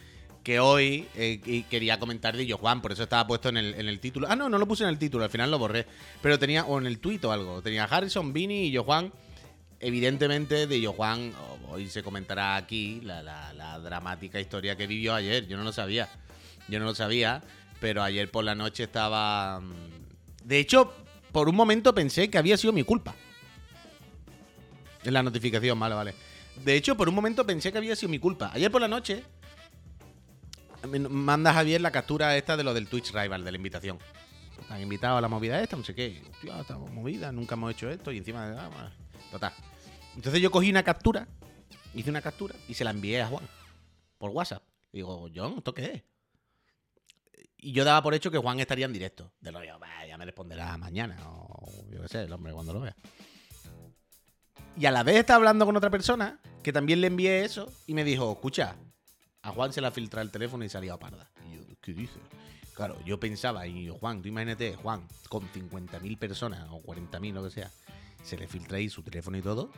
[0.44, 3.88] que hoy eh, quería comentar de Yo Juan, por eso estaba puesto en el, en
[3.88, 4.28] el título.
[4.30, 5.86] Ah, no, no lo puse en el título, al final lo borré.
[6.22, 9.10] Pero tenía, o en el tuit o algo, tenía Harrison, Vini y Yo Juan.
[9.80, 15.14] Evidentemente, de Yo Juan, oh, hoy se comentará aquí la, la- dramática historia que vivió
[15.14, 15.46] ayer.
[15.48, 16.08] Yo no lo sabía.
[16.68, 17.42] Yo no lo sabía.
[17.80, 19.60] Pero ayer por la noche estaba.
[19.60, 19.72] mm,
[20.44, 20.92] De hecho,
[21.32, 23.14] por un momento pensé que había sido mi culpa.
[25.04, 26.14] En la notificación, vale, vale.
[26.64, 28.50] De hecho, por un momento pensé que había sido mi culpa.
[28.54, 29.24] Ayer por la noche.
[30.86, 33.98] Manda Javier la captura esta de lo del Twitch Rival, de la invitación.
[34.70, 36.22] Han invitado a la movida esta, no sé qué.
[36.30, 38.58] Hostia, estamos movida, nunca hemos hecho esto y encima de.
[38.58, 38.92] ah,
[39.30, 39.52] Total.
[40.16, 41.26] Entonces yo cogí una captura,
[41.94, 43.44] hice una captura y se la envié a Juan
[44.18, 44.62] por WhatsApp.
[44.92, 46.02] Y digo, John, ¿esto qué es?
[47.58, 49.32] Y yo daba por hecho que Juan estaría en directo.
[49.40, 52.72] De lo digo, "Bah, ya me responderá mañana o yo qué sé, el hombre cuando
[52.72, 52.94] lo vea.
[54.76, 57.94] Y a la vez estaba hablando con otra persona que también le envié eso y
[57.94, 58.76] me dijo, escucha,
[59.44, 61.30] a Juan se le ha filtrado el teléfono y salía parda.
[61.46, 62.20] Y yo, ¿qué dices?
[62.74, 67.44] Claro, yo pensaba, y yo, Juan, tú imagínate, Juan, con 50.000 personas o 40.000, lo
[67.44, 67.70] que sea,
[68.22, 69.70] se le filtra ahí su teléfono y todo.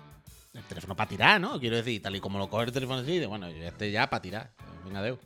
[0.55, 1.59] El teléfono para tirar, ¿no?
[1.59, 4.53] Quiero decir, tal y como lo coge el teléfono así, bueno, este ya para tirar.
[4.85, 5.19] Venga, Deu.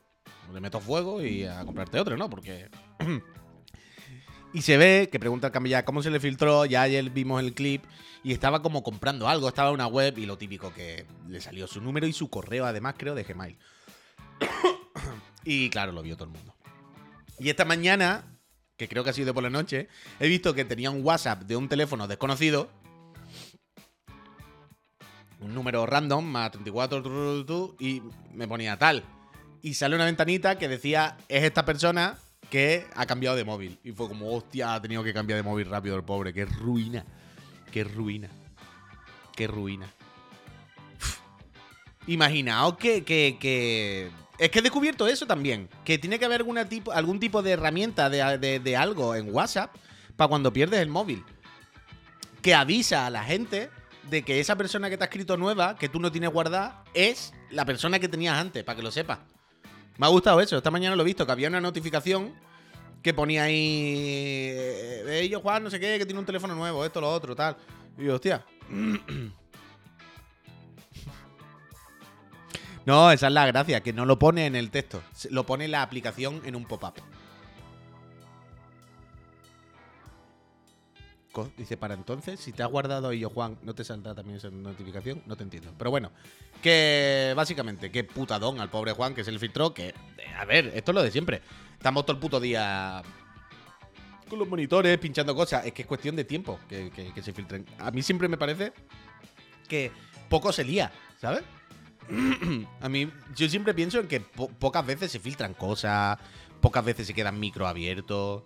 [0.52, 2.28] Le meto fuego y a comprarte otro, ¿no?
[2.28, 2.68] Porque.
[4.54, 6.64] y se ve que pregunta el camilla cómo se le filtró.
[6.64, 7.84] Ya ayer vimos el clip
[8.24, 9.46] y estaba como comprando algo.
[9.46, 12.66] Estaba en una web y lo típico que le salió su número y su correo,
[12.66, 13.56] además, creo, de Gmail.
[15.44, 16.54] y claro, lo vio todo el mundo.
[17.38, 18.24] Y esta mañana,
[18.76, 21.56] que creo que ha sido por la noche, he visto que tenía un WhatsApp de
[21.56, 22.70] un teléfono desconocido.
[25.40, 28.02] Un número random, más 34, tu, tu, tu, y
[28.34, 29.04] me ponía tal.
[29.62, 32.18] Y sale una ventanita que decía, es esta persona
[32.50, 33.78] que ha cambiado de móvil.
[33.82, 36.34] Y fue como, hostia, ha tenido que cambiar de móvil rápido el pobre.
[36.34, 37.04] Qué ruina.
[37.72, 38.28] Qué ruina.
[39.34, 39.90] Qué ruina.
[42.06, 45.68] Imaginaos que, que, que- Es que he descubierto eso también.
[45.84, 49.32] Que tiene que haber alguna tipo, algún tipo de herramienta de, de- de algo en
[49.32, 49.74] WhatsApp
[50.16, 51.22] para cuando pierdes el móvil.
[52.42, 53.68] Que avisa a la gente
[54.08, 57.32] de que esa persona que te ha escrito nueva, que tú no tienes guardada, es
[57.50, 59.18] la persona que tenías antes, para que lo sepas.
[59.98, 60.56] Me ha gustado eso.
[60.56, 62.34] Esta mañana lo he visto, que había una notificación
[63.02, 63.54] que ponía ahí.
[64.52, 67.56] Eh, ellos, Juan, no sé qué, que tiene un teléfono nuevo, esto, lo otro, tal.
[67.98, 68.44] Y yo, hostia.
[72.86, 75.02] No, esa es la gracia, que no lo pone en el texto.
[75.30, 76.94] Lo pone la aplicación en un pop-up.
[81.56, 84.50] Dice, para entonces, si te has guardado y yo, Juan, no te saldrá también esa
[84.50, 85.72] notificación, no te entiendo.
[85.78, 86.10] Pero bueno,
[86.60, 89.94] que básicamente, qué putadón al pobre Juan que se le filtró, que,
[90.36, 91.40] a ver, esto es lo de siempre.
[91.74, 93.00] Estamos todo el puto día
[94.28, 95.64] con los monitores, pinchando cosas.
[95.64, 97.64] Es que es cuestión de tiempo que- que se filtren.
[97.78, 98.72] A mí siempre me parece
[99.68, 99.92] que
[100.28, 100.90] poco se lía,
[101.20, 101.42] ¿sabes?
[102.80, 106.18] A mí, yo siempre pienso en que po- pocas veces se filtran cosas,
[106.60, 108.42] pocas veces se quedan micro abiertos.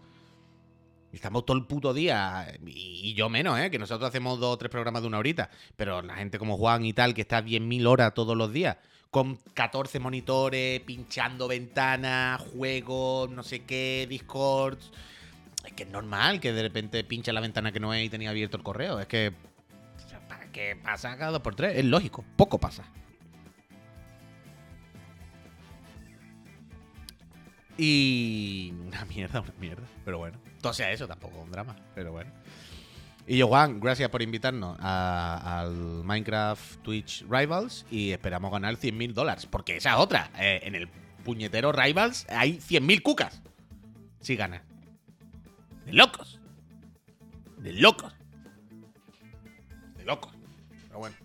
[1.13, 3.71] Estamos todo el puto día, y yo menos, ¿eh?
[3.71, 5.49] Que nosotros hacemos dos o tres programas de una horita.
[5.77, 8.79] Pero la gente como Juan y tal, que está 10.000 horas todos los días,
[9.13, 14.79] con 14 monitores, pinchando ventanas, juegos, no sé qué, Discord.
[15.65, 18.31] Es que es normal que de repente pincha la ventana que no es y tenía
[18.31, 18.99] abierto el correo.
[18.99, 19.33] Es que.
[20.29, 21.77] ¿Para qué pasa cada dos por tres?
[21.79, 22.85] Es lógico, poco pasa.
[27.79, 28.73] Y.
[28.87, 29.87] Una mierda, una mierda.
[30.05, 30.39] Pero bueno.
[30.61, 31.77] Todo sea eso, tampoco un drama.
[31.95, 32.31] Pero bueno.
[33.27, 39.47] Y yo, gracias por invitarnos a- al Minecraft Twitch Rivals y esperamos ganar 100.000 dólares.
[39.47, 40.31] Porque esa es otra.
[40.39, 40.89] Eh, en el
[41.25, 43.41] puñetero Rivals hay 100.000 cucas.
[44.21, 44.63] Si ganas.
[45.87, 46.39] De locos.
[47.59, 48.13] De locos.
[49.97, 50.33] De locos.
[50.87, 51.17] Pero bueno.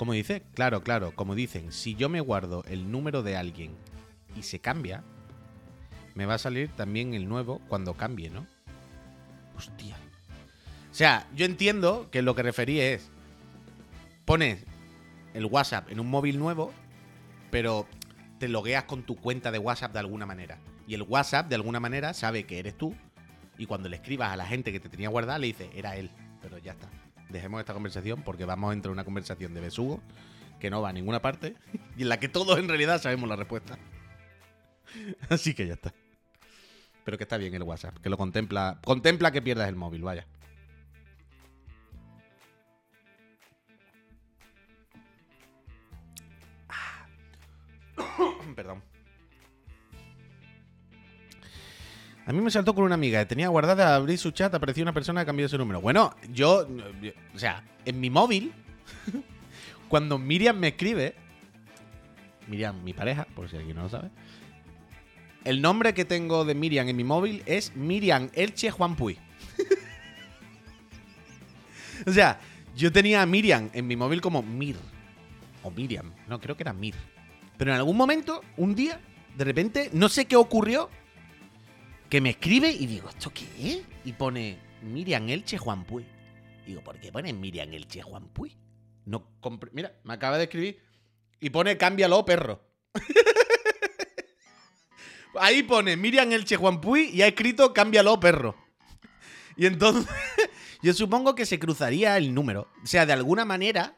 [0.00, 3.76] Como dice, claro, claro, como dicen, si yo me guardo el número de alguien
[4.34, 5.04] y se cambia,
[6.14, 8.46] me va a salir también el nuevo cuando cambie, ¿no?
[9.58, 9.98] Hostia.
[10.90, 13.10] O sea, yo entiendo que lo que referí es,
[14.24, 14.64] pones
[15.34, 16.72] el WhatsApp en un móvil nuevo,
[17.50, 17.86] pero
[18.38, 20.60] te logueas con tu cuenta de WhatsApp de alguna manera.
[20.86, 22.94] Y el WhatsApp de alguna manera sabe que eres tú.
[23.58, 26.10] Y cuando le escribas a la gente que te tenía guardada, le dice, era él.
[26.40, 26.88] Pero ya está.
[27.30, 30.00] Dejemos esta conversación porque vamos a entrar en una conversación de besugo
[30.58, 31.54] que no va a ninguna parte
[31.96, 33.78] y en la que todos en realidad sabemos la respuesta.
[35.28, 35.94] Así que ya está.
[37.04, 38.78] Pero que está bien el WhatsApp, que lo contempla.
[38.84, 40.26] Contempla que pierdas el móvil, vaya.
[46.68, 47.06] Ah.
[48.54, 48.89] Perdón.
[52.26, 55.22] A mí me saltó con una amiga, tenía guardada, abrí su chat, apareció una persona
[55.22, 55.80] que cambió su número.
[55.80, 56.66] Bueno, yo,
[57.34, 58.52] o sea, en mi móvil,
[59.88, 61.14] cuando Miriam me escribe,
[62.46, 64.10] Miriam, mi pareja, por si alguien no lo sabe,
[65.44, 69.18] el nombre que tengo de Miriam en mi móvil es Miriam Elche Juan Puy.
[72.06, 72.38] o sea,
[72.76, 74.76] yo tenía a Miriam en mi móvil como Mir.
[75.62, 76.12] O Miriam.
[76.28, 76.94] No, creo que era Mir.
[77.56, 79.00] Pero en algún momento, un día,
[79.36, 80.90] de repente, no sé qué ocurrió,
[82.10, 83.82] que me escribe y digo, ¿esto qué es?
[84.04, 86.04] Y pone Miriam Elche Juan Puy.
[86.66, 88.56] Digo, ¿por qué pone Miriam Elche Juan Puy?
[89.06, 89.28] No
[89.72, 90.82] Mira, me acaba de escribir
[91.40, 92.60] y pone cámbialo, perro.
[95.40, 98.56] Ahí pone Miriam Elche Juan Puy y ha escrito cámbialo, perro.
[99.56, 100.12] Y entonces,
[100.82, 102.66] yo supongo que se cruzaría el número.
[102.82, 103.94] O sea, de alguna manera,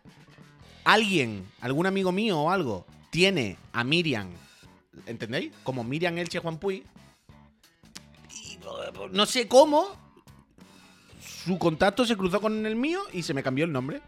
[0.85, 4.31] alguien, algún amigo mío o algo, tiene a Miriam,
[5.07, 5.53] ¿entendéis?
[5.65, 6.85] Como Miriam Elche Juan Puy.
[9.11, 9.97] No sé cómo,
[11.45, 14.01] su contacto se cruzó con el mío y se me cambió el nombre.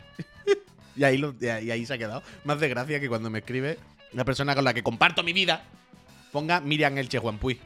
[0.96, 2.22] y, ahí y ahí se ha quedado.
[2.44, 3.78] Más de gracia que cuando me escribe
[4.12, 5.64] la persona con la que comparto mi vida,
[6.32, 7.60] ponga Miriam Elche Juan Puy.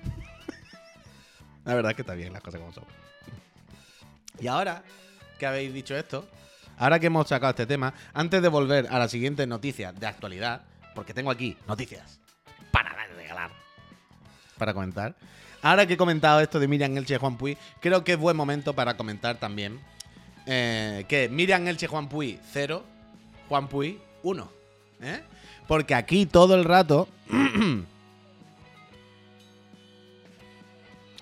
[1.64, 2.84] la verdad es que está bien las cosas como son.
[4.40, 4.82] Y ahora
[5.38, 6.28] que habéis dicho esto,
[6.78, 10.62] ahora que hemos sacado este tema, antes de volver a la siguiente noticia de actualidad,
[10.94, 12.20] porque tengo aquí noticias
[12.72, 13.50] para regalar,
[14.56, 15.14] para comentar.
[15.62, 18.74] Ahora que he comentado esto de Miriam Elche Juan Puy, creo que es buen momento
[18.74, 19.80] para comentar también
[20.46, 22.84] eh, que Miriam Elche Juan Puy 0,
[23.48, 24.50] Juan Puy 1.
[25.02, 25.20] ¿eh?
[25.66, 27.08] Porque aquí todo el rato.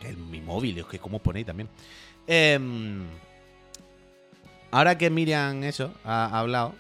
[0.05, 1.68] el, mi móvil, es que cómo ponéis también.
[2.27, 3.07] Em,
[4.70, 6.75] ahora que Miriam eso ha, ha hablado,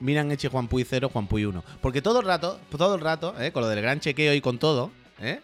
[0.00, 1.64] Miriam Eche Juan Puy 0, Juan Puy 1.
[1.80, 3.50] Porque todo el rato, todo el rato, ¿eh?
[3.52, 4.90] con lo del gran chequeo y con todo,
[5.20, 5.40] ¿eh?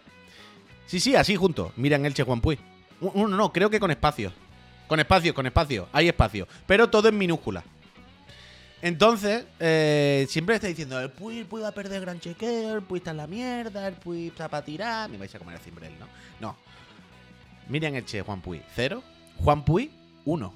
[0.85, 1.71] Sí, sí, así junto.
[1.75, 2.59] Miriam Elche Juan Puy.
[3.01, 4.33] No, no, creo que con espacios.
[4.87, 5.87] Con espacios, con espacio.
[5.91, 6.47] Hay espacio.
[6.67, 7.63] Pero todo en minúscula.
[8.81, 12.83] Entonces, eh, siempre está diciendo, el Puy, el Puy va a perder gran chequeo, el
[12.83, 15.09] Puy está en la mierda, el Puy está para tirar.
[15.09, 16.07] Me vais a comer el cimbrel, ¿no?
[16.39, 16.55] No.
[17.67, 19.01] Miriam Elche Juan Puy 0,
[19.43, 19.91] Juan Puy
[20.25, 20.53] 1.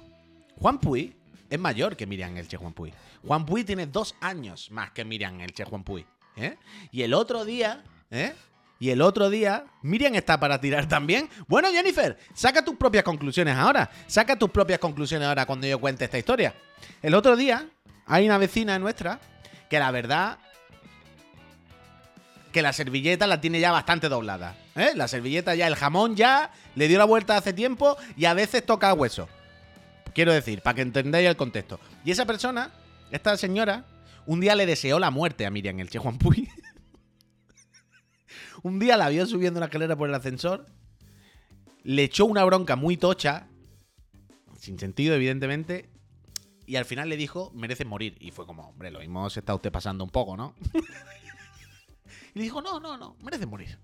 [0.60, 1.16] Juan Puy
[1.48, 2.92] es mayor que Miriam Elche Juan Puy.
[3.26, 6.06] Juan Puy tiene dos años más que Miriam Elche Juan Puy.
[6.36, 6.56] ¿eh?
[6.92, 8.32] Y el otro día, ¿eh?
[8.80, 11.28] Y el otro día, Miriam está para tirar también.
[11.46, 13.90] Bueno, Jennifer, saca tus propias conclusiones ahora.
[14.06, 16.54] Saca tus propias conclusiones ahora cuando yo cuente esta historia.
[17.02, 17.68] El otro día,
[18.06, 19.20] hay una vecina nuestra
[19.68, 20.38] que la verdad
[22.52, 24.56] que la servilleta la tiene ya bastante doblada.
[24.74, 24.92] ¿eh?
[24.96, 28.64] La servilleta ya, el jamón ya le dio la vuelta hace tiempo y a veces
[28.64, 29.28] toca hueso.
[30.14, 31.78] Quiero decir, para que entendáis el contexto.
[32.02, 32.72] Y esa persona,
[33.10, 33.84] esta señora,
[34.24, 36.48] un día le deseó la muerte a Miriam Elche Juan Puy.
[38.62, 40.66] un día la vio subiendo la escalera por el ascensor,
[41.82, 43.48] le echó una bronca muy tocha,
[44.58, 45.90] sin sentido, evidentemente,
[46.66, 48.16] y al final le dijo, merece morir.
[48.20, 50.54] Y fue como, hombre, lo mismo se está usted pasando un poco, ¿no?
[52.34, 53.78] y le dijo, no, no, no, merece morir.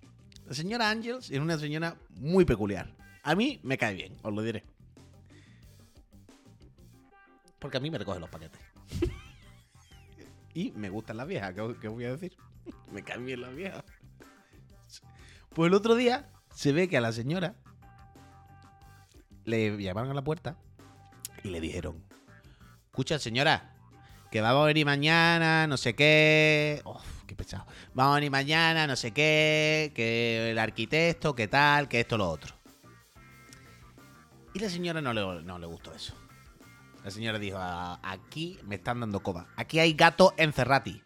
[0.46, 2.94] La señora Angels es una señora muy peculiar.
[3.22, 4.62] A mí me cae bien, os lo diré.
[7.58, 8.60] Porque a mí me recoge los paquetes.
[10.54, 12.36] y me gustan las viejas, ¿qué, qué voy a decir?
[12.92, 13.84] me caen bien las viejas.
[15.56, 17.54] Pues el otro día se ve que a la señora
[19.46, 20.58] le llamaron a la puerta
[21.42, 22.04] y le dijeron,
[22.88, 23.74] escucha señora,
[24.30, 26.82] que vamos a venir mañana, no sé qué.
[26.84, 27.64] Uf, qué pesado.
[27.94, 32.28] Vamos a venir mañana, no sé qué, que el arquitecto, qué tal, que esto, lo
[32.28, 32.54] otro.
[34.52, 36.14] Y la señora no le, no le gustó eso.
[37.02, 39.46] La señora dijo, "Ah, aquí me están dando coba.
[39.56, 41.02] Aquí hay gato encerrati.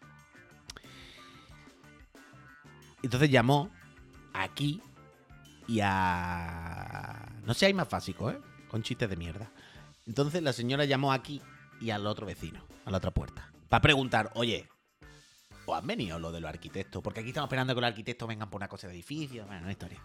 [3.01, 3.71] Entonces llamó
[4.33, 4.81] aquí
[5.67, 7.27] y a...
[7.43, 8.39] No hay más básico, ¿eh?
[8.69, 9.51] Con chistes de mierda.
[10.05, 11.41] Entonces la señora llamó aquí
[11.79, 13.51] y al otro vecino, a la otra puerta.
[13.69, 14.67] Para preguntar, oye,
[15.65, 17.01] ¿o han venido lo de los arquitectos?
[17.01, 19.45] Porque aquí estamos esperando que los arquitectos vengan por una cosa de edificio.
[19.45, 20.01] Bueno, una historia.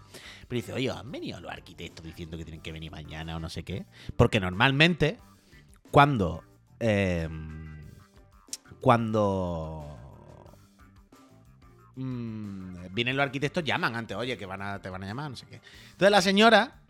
[0.47, 3.49] Pero dice, oye, ¿han venido los arquitectos diciendo que tienen que venir mañana o no
[3.49, 3.87] sé qué?
[4.17, 5.19] Porque normalmente,
[5.91, 6.45] cuando...
[6.79, 7.29] eh,
[8.81, 9.96] cuando...
[11.97, 15.37] mm, vienen los arquitectos, llaman antes, oye, que van a, te van a llamar, no
[15.37, 15.61] sé qué.
[15.93, 16.81] Entonces la señora...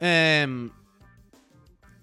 [0.00, 0.70] eh,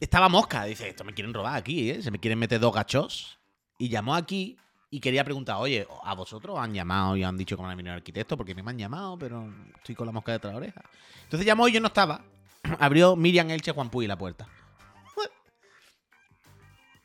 [0.04, 0.66] estaba mosca.
[0.66, 2.02] Dice, esto me quieren robar aquí, ¿eh?
[2.02, 3.40] Se me quieren meter dos gachos.
[3.78, 4.58] Y llamó aquí
[4.90, 7.92] y quería preguntar, oye, ¿a vosotros han llamado y han dicho que van a venir
[7.92, 8.38] arquitectos?
[8.38, 10.82] Porque me han llamado, pero estoy con la mosca detrás de la oreja.
[11.24, 12.22] Entonces llamó y yo no estaba.
[12.80, 14.48] Abrió Miriam Elche Juan Puy la puerta.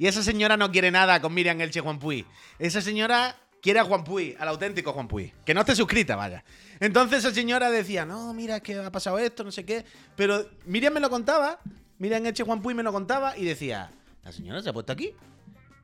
[0.00, 2.24] Y esa señora no quiere nada con Miriam Elche Juan Puy.
[2.60, 5.32] Esa señora quiere a Juan Puy, al auténtico Juan Puy.
[5.44, 6.44] Que no esté suscrita, vaya.
[6.80, 9.84] Entonces esa señora decía, no, mira, es que ha pasado esto, no sé qué.
[10.16, 11.58] Pero Miriam me lo contaba.
[11.98, 13.90] Miriam Elche Juan Puy me lo contaba y decía,
[14.22, 15.14] la señora se ha puesto aquí.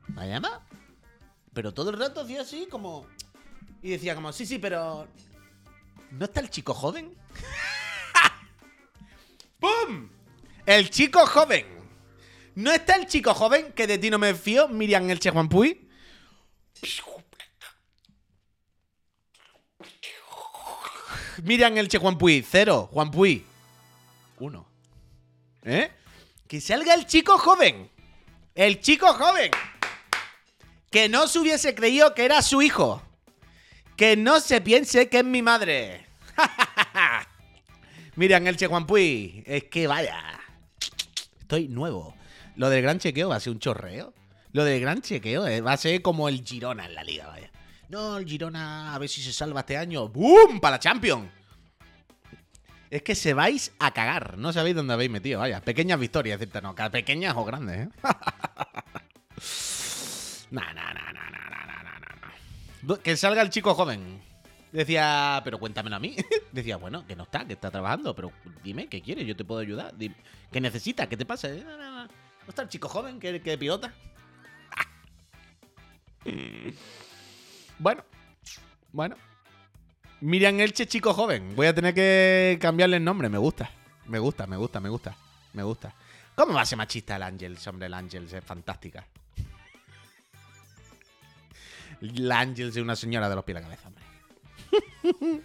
[0.07, 0.61] ¿Me ha llamado?
[1.53, 3.05] Pero todo el rato hacía así como...
[3.81, 5.07] Y decía como, sí, sí, pero...
[6.11, 7.13] ¿No está el chico joven?
[9.59, 10.09] ¡Pum!
[10.65, 11.65] El chico joven.
[12.55, 15.89] ¿No está el chico joven que de ti no me fío, Miriam Elche Juan Puy?
[21.43, 22.89] Miriam Elche Juan Puy, cero.
[22.91, 23.45] Juan Puy,
[24.39, 24.65] uno.
[25.63, 25.91] ¿Eh?
[26.47, 27.89] Que salga el chico joven.
[28.53, 29.51] El chico joven.
[30.91, 33.01] Que no se hubiese creído que era su hijo.
[33.97, 36.05] Que no se piense que es mi madre.
[38.15, 40.21] Miriam Elche Juan Puy, es que vaya.
[41.41, 42.15] Estoy nuevo.
[42.55, 44.13] Lo del gran chequeo va a ser un chorreo.
[44.51, 47.51] Lo del gran chequeo eh, va a ser como el Girona en la liga, vaya.
[47.95, 50.09] No, el Girona a ver si se salva este año.
[50.09, 50.59] ¡Bum!
[50.59, 51.31] Para la Champions.
[52.89, 54.37] Es que se vais a cagar.
[54.37, 55.61] No sabéis dónde habéis metido, vaya.
[55.61, 56.75] Pequeñas victorias, decirte, no.
[56.75, 57.89] Pequeñas o grandes, ¿eh?
[60.51, 61.73] nah, nah, nah, nah, nah, nah,
[62.83, 62.97] nah.
[62.97, 64.21] Que salga el chico joven.
[64.73, 66.17] Decía, pero cuéntamelo a mí.
[66.51, 69.25] Decía, bueno, que no está, que está trabajando, pero dime, ¿qué quieres?
[69.25, 69.93] Yo te puedo ayudar.
[70.51, 71.07] ¿Qué necesitas?
[71.07, 71.47] ¿Qué te pasa?
[71.47, 72.03] No, no.
[72.03, 72.09] ¿No
[72.49, 73.93] está el chico joven que, que pilota?
[77.79, 78.03] bueno,
[78.91, 79.15] bueno.
[80.21, 81.55] Miriam Elche, chico joven.
[81.55, 83.29] Voy a tener que cambiarle el nombre.
[83.29, 83.69] Me gusta.
[84.05, 85.15] Me gusta, me gusta, me gusta.
[85.53, 85.93] Me gusta.
[86.35, 87.57] ¿Cómo va a ser machista el Ángel?
[87.67, 89.07] Hombre, el Ángel es fantástica.
[92.01, 94.03] El Ángel es una señora de los pies a la cabeza, hombre.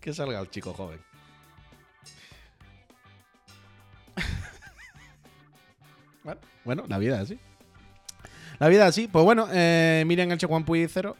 [0.00, 1.00] que salga el chico joven.
[6.24, 7.38] bueno, bueno, la vida es así.
[8.58, 9.08] La vida así.
[9.08, 11.16] Pues bueno, eh, miren el Che Juan Puy 0.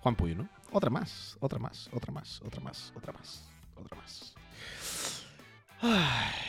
[0.00, 0.48] Juan Puy, ¿no?
[0.72, 3.44] Otra más, otra más, otra más, otra más, otra más,
[3.76, 4.34] otra más.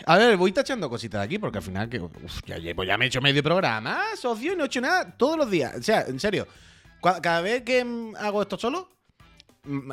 [0.05, 3.05] A ver, voy tachando cositas de aquí porque al final que uf, ya, ya me
[3.05, 5.75] he hecho medio programa, socio, y no he hecho nada todos los días.
[5.77, 6.47] O sea, en serio,
[7.01, 7.85] cada vez que
[8.17, 8.89] hago esto solo,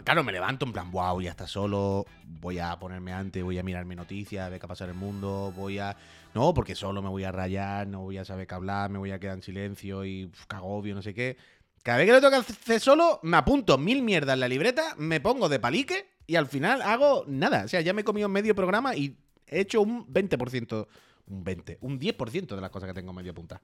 [0.05, 3.63] claro, me levanto en plan, wow, ya está solo, voy a ponerme antes, voy a
[3.63, 5.97] mirar mi noticias, ver qué pasa en el mundo, voy a...
[6.35, 9.11] No, porque solo me voy a rayar, no voy a saber qué hablar, me voy
[9.11, 11.37] a quedar en silencio y uf, cagobio, no sé qué.
[11.83, 14.95] Cada vez que lo tengo que hacer solo, me apunto mil mierdas en la libreta,
[14.97, 17.65] me pongo de palique y al final hago nada.
[17.65, 20.87] O sea, ya me he comido medio programa y he hecho un 20%,
[21.27, 23.63] un 20, un 10% de las cosas que tengo medio apuntadas.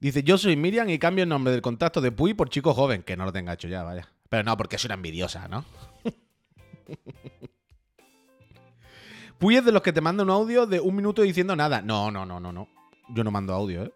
[0.00, 3.02] Dice, yo soy Miriam y cambio el nombre del contacto de Puy por chico joven.
[3.02, 4.08] Que no lo tenga hecho ya, vaya.
[4.28, 5.64] Pero no, porque es una envidiosa, ¿no?
[9.38, 11.82] Puy es de los que te manda un audio de un minuto diciendo nada.
[11.82, 12.68] No, no, no, no, no.
[13.08, 13.92] Yo no mando audio, ¿eh?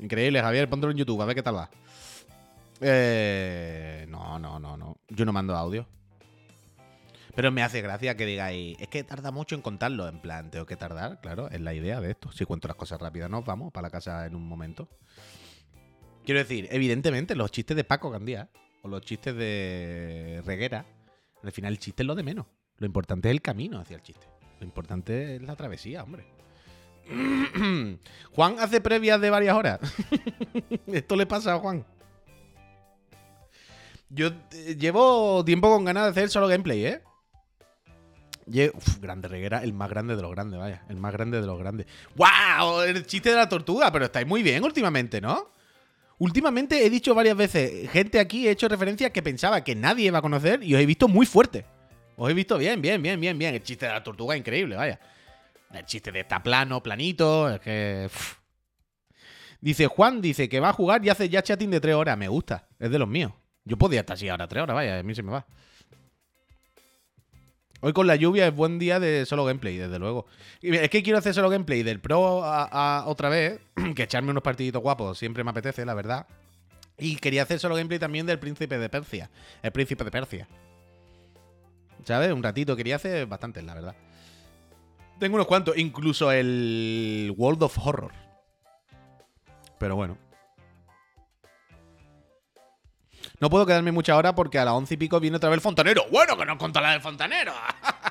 [0.00, 0.68] Increíble, Javier.
[0.68, 1.70] Póntelo en YouTube, a ver qué tal va.
[2.80, 4.96] Eh, no, no, no, no.
[5.08, 5.86] Yo no mando audio.
[7.34, 10.06] Pero me hace gracia que digáis, es que tarda mucho en contarlo.
[10.06, 12.30] En plan, tengo que tardar, claro, es la idea de esto.
[12.30, 14.88] Si cuento las cosas rápidas, nos vamos para la casa en un momento.
[16.24, 18.50] Quiero decir, evidentemente, los chistes de Paco Gandía
[18.82, 20.84] o los chistes de Reguera,
[21.42, 22.46] al final el chiste es lo de menos.
[22.76, 24.26] Lo importante es el camino hacia el chiste.
[24.60, 26.26] Lo importante es la travesía, hombre.
[28.32, 29.80] Juan hace previas de varias horas.
[30.86, 31.84] Esto le pasa a Juan.
[34.10, 37.02] Yo eh, llevo tiempo con ganas de hacer solo gameplay, ¿eh?
[38.46, 40.82] Uf, grande reguera, el más grande de los grandes, vaya.
[40.88, 41.86] El más grande de los grandes.
[42.16, 42.82] ¡Wow!
[42.82, 45.52] El chiste de la tortuga, pero estáis muy bien últimamente, ¿no?
[46.18, 50.18] Últimamente he dicho varias veces, gente aquí he hecho referencia que pensaba que nadie iba
[50.18, 51.64] a conocer y os he visto muy fuerte.
[52.16, 53.54] Os he visto bien, bien, bien, bien, bien.
[53.54, 55.00] El chiste de la tortuga increíble, vaya.
[55.72, 58.08] El chiste de esta plano, planito, es que.
[59.60, 62.18] Dice Juan, dice que va a jugar y hace ya chatting de tres horas.
[62.18, 63.32] Me gusta, es de los míos.
[63.64, 65.46] Yo podía estar así ahora tres horas, vaya, a mí se me va.
[67.84, 70.26] Hoy con la lluvia es buen día de solo gameplay, desde luego.
[70.60, 73.58] Es que quiero hacer solo gameplay del Pro a, otra vez,
[73.96, 76.28] que echarme unos partiditos guapos siempre me apetece, la verdad.
[76.96, 79.30] Y quería hacer solo gameplay también del Príncipe de Persia.
[79.64, 80.48] El Príncipe de Persia.
[82.04, 82.32] ¿Sabes?
[82.32, 83.96] Un ratito quería hacer bastantes, la verdad.
[85.18, 88.12] Tengo unos cuantos, incluso el World of Horror.
[89.80, 90.16] Pero bueno.
[93.42, 95.62] No puedo quedarme mucha hora porque a las once y pico viene otra vez el
[95.62, 96.04] fontanero.
[96.12, 97.52] Bueno, que nos contó la del fontanero.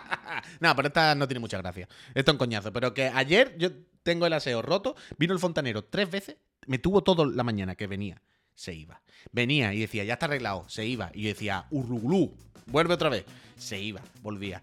[0.59, 1.87] no, pero esta no tiene mucha gracia.
[2.13, 2.73] Esto es un coñazo.
[2.73, 3.69] Pero que ayer yo
[4.03, 4.93] tengo el aseo roto.
[5.17, 6.35] Vino el fontanero tres veces.
[6.67, 8.21] Me tuvo toda la mañana que venía.
[8.55, 9.01] Se iba.
[9.31, 10.65] Venía y decía, ya está arreglado.
[10.67, 11.11] Se iba.
[11.13, 12.35] Y yo decía, urruglú.
[12.65, 13.23] Vuelve otra vez.
[13.55, 14.01] Se iba.
[14.21, 14.61] Volvía.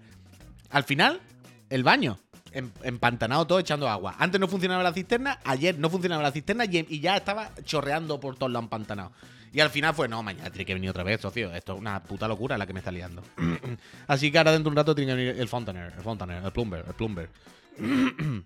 [0.69, 1.23] Al final,
[1.71, 2.19] el baño
[2.53, 4.17] em, empantanado todo echando agua.
[4.19, 8.37] Antes no funcionaba la cisterna, ayer no funcionaba la cisterna y, ya estaba chorreando por
[8.37, 9.13] todos los empantanados.
[9.53, 11.53] Y al final fue, no, mañana tiene que venir otra vez, socio.
[11.55, 13.23] Esto es una puta locura la que me está liando.
[14.07, 16.53] Así que ahora dentro de un rato tiene que venir el fontaner, el fontaner, el
[16.53, 17.31] plumber, el plumber.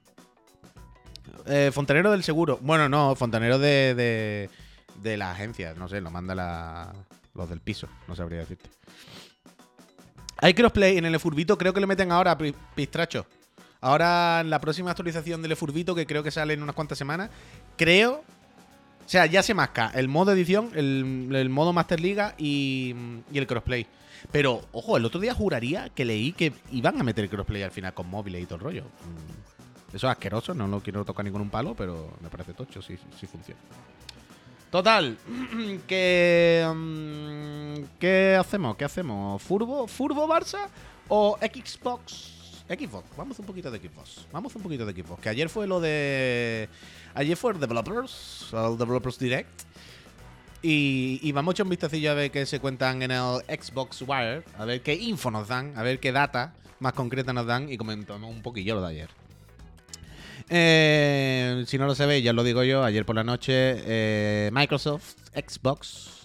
[1.47, 2.59] eh, fontanero del seguro.
[2.61, 4.49] Bueno, no, fontanero de,
[5.03, 5.75] de, la agencia.
[5.75, 6.93] No sé, lo manda la,
[7.35, 7.89] los del piso.
[8.07, 8.71] No sabría decirte.
[10.39, 12.37] Hay crossplay en el Furbito, creo que le meten ahora,
[12.75, 13.27] pistracho.
[13.81, 17.31] Ahora en la próxima actualización del Furbito, que creo que sale en unas cuantas semanas,
[17.77, 18.25] creo
[19.05, 22.95] O sea, ya se masca el modo edición, el, modo Master Liga y,
[23.33, 23.87] y, el crossplay.
[24.31, 27.73] Pero, ojo, el otro día juraría que leí que iban a meter el crossplay al
[27.73, 28.85] final con móviles y todo el rollo.
[28.85, 29.97] Mm.
[29.97, 33.27] Eso es asqueroso, no lo quiero tocar ningún palo, pero me parece tocho, sí, sí
[33.27, 33.61] funciona.
[34.71, 35.19] Total,
[35.87, 36.67] que...
[36.75, 38.75] Mm, ¿Qué hacemos?
[38.77, 39.43] ¿Qué hacemos?
[39.43, 39.87] ¿Furbo?
[39.87, 40.67] ¿Furbo Barça
[41.09, 42.42] o Xbox?
[42.75, 44.27] Xbox, vamos un poquito de Xbox.
[44.33, 45.23] Vamos un poquito de Xbox.
[45.23, 46.69] Que ayer fue lo de.
[47.15, 49.63] Ayer fue el Developers, el Developers Direct.
[50.65, 54.45] Y, vamos a echar un vistacillo a ver qué se cuentan en el Xbox Wire.
[54.57, 55.77] A ver qué info nos dan.
[55.77, 57.71] A ver qué data más concreta nos dan.
[57.71, 59.11] Y comentamos un poquillo lo de ayer.
[60.49, 65.15] Eh, si no lo sabéis, ya lo digo yo, ayer por la noche eh, Microsoft
[65.35, 66.22] Xbox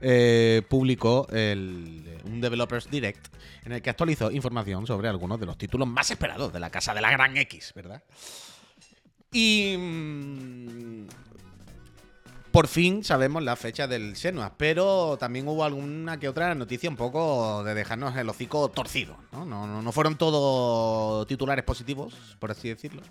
[0.00, 3.34] eh, publicó un Developers Direct
[3.64, 6.94] en el que actualizó información sobre algunos de los títulos más esperados de la casa
[6.94, 8.02] de la Gran X, ¿verdad?
[9.32, 11.06] Y mm,
[12.50, 16.96] por fin sabemos la fecha del Senua, pero también hubo alguna que otra noticia un
[16.96, 19.44] poco de dejarnos el hocico torcido, ¿no?
[19.44, 23.02] No, no, no fueron todos titulares positivos, por así decirlo.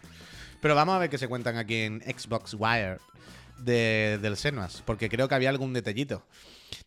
[0.59, 2.97] Pero vamos a ver qué se cuentan aquí en Xbox Wire
[3.59, 6.23] del Senuas, porque creo que había algún detallito.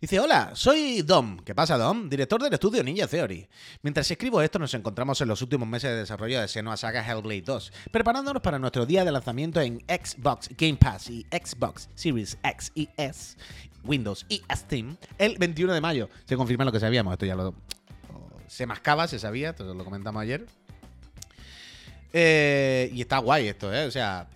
[0.00, 1.40] Dice, hola, soy Dom.
[1.40, 2.08] ¿Qué pasa, Dom?
[2.08, 3.46] Director del estudio Ninja Theory.
[3.82, 7.42] Mientras escribo esto, nos encontramos en los últimos meses de desarrollo de Senua Saga Hellblade
[7.42, 12.72] 2, preparándonos para nuestro día de lanzamiento en Xbox Game Pass y Xbox Series X
[12.74, 13.36] y S,
[13.84, 16.08] Windows y Steam, el 21 de mayo.
[16.24, 17.54] Se confirma lo que sabíamos, esto ya lo...
[18.46, 20.46] Se mascaba, se sabía, esto lo comentamos ayer.
[22.14, 23.84] Eh, y está guay esto, ¿eh?
[23.84, 24.28] O sea,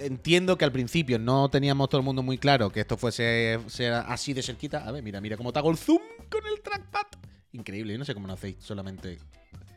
[0.00, 3.58] entiendo que al principio no teníamos todo el mundo muy claro que esto fuese
[4.06, 4.86] así de cerquita.
[4.86, 7.06] A ver, mira, mira cómo te hago el zoom con el trackpad.
[7.52, 9.18] Increíble, yo no sé cómo lo hacéis solamente.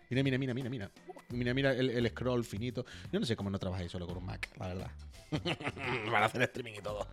[0.10, 0.92] Mira, mira, mira, mira, mira.
[1.30, 2.86] Mira, mira el, scroll finito.
[3.12, 4.92] Yo no sé cómo no trabajáis solo con un Mac, la verdad.
[6.12, 7.08] Para hacer streaming y todo.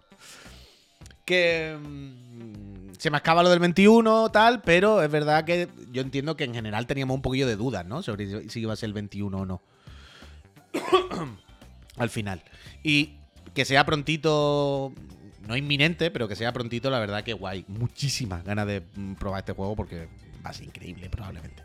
[1.24, 6.36] Que mm, se me acaba lo del 21, tal, pero es verdad que yo entiendo
[6.36, 8.02] que en general teníamos un poquillo de dudas, ¿no?
[8.02, 9.62] Sobre si iba a ser el 21 o no.
[12.00, 12.42] Al final.
[12.82, 13.18] Y
[13.52, 14.92] que sea prontito,
[15.46, 17.66] no inminente, pero que sea prontito, la verdad que guay.
[17.68, 20.08] Muchísimas ganas de mm, probar este juego porque
[20.44, 21.62] va a ser increíble probablemente.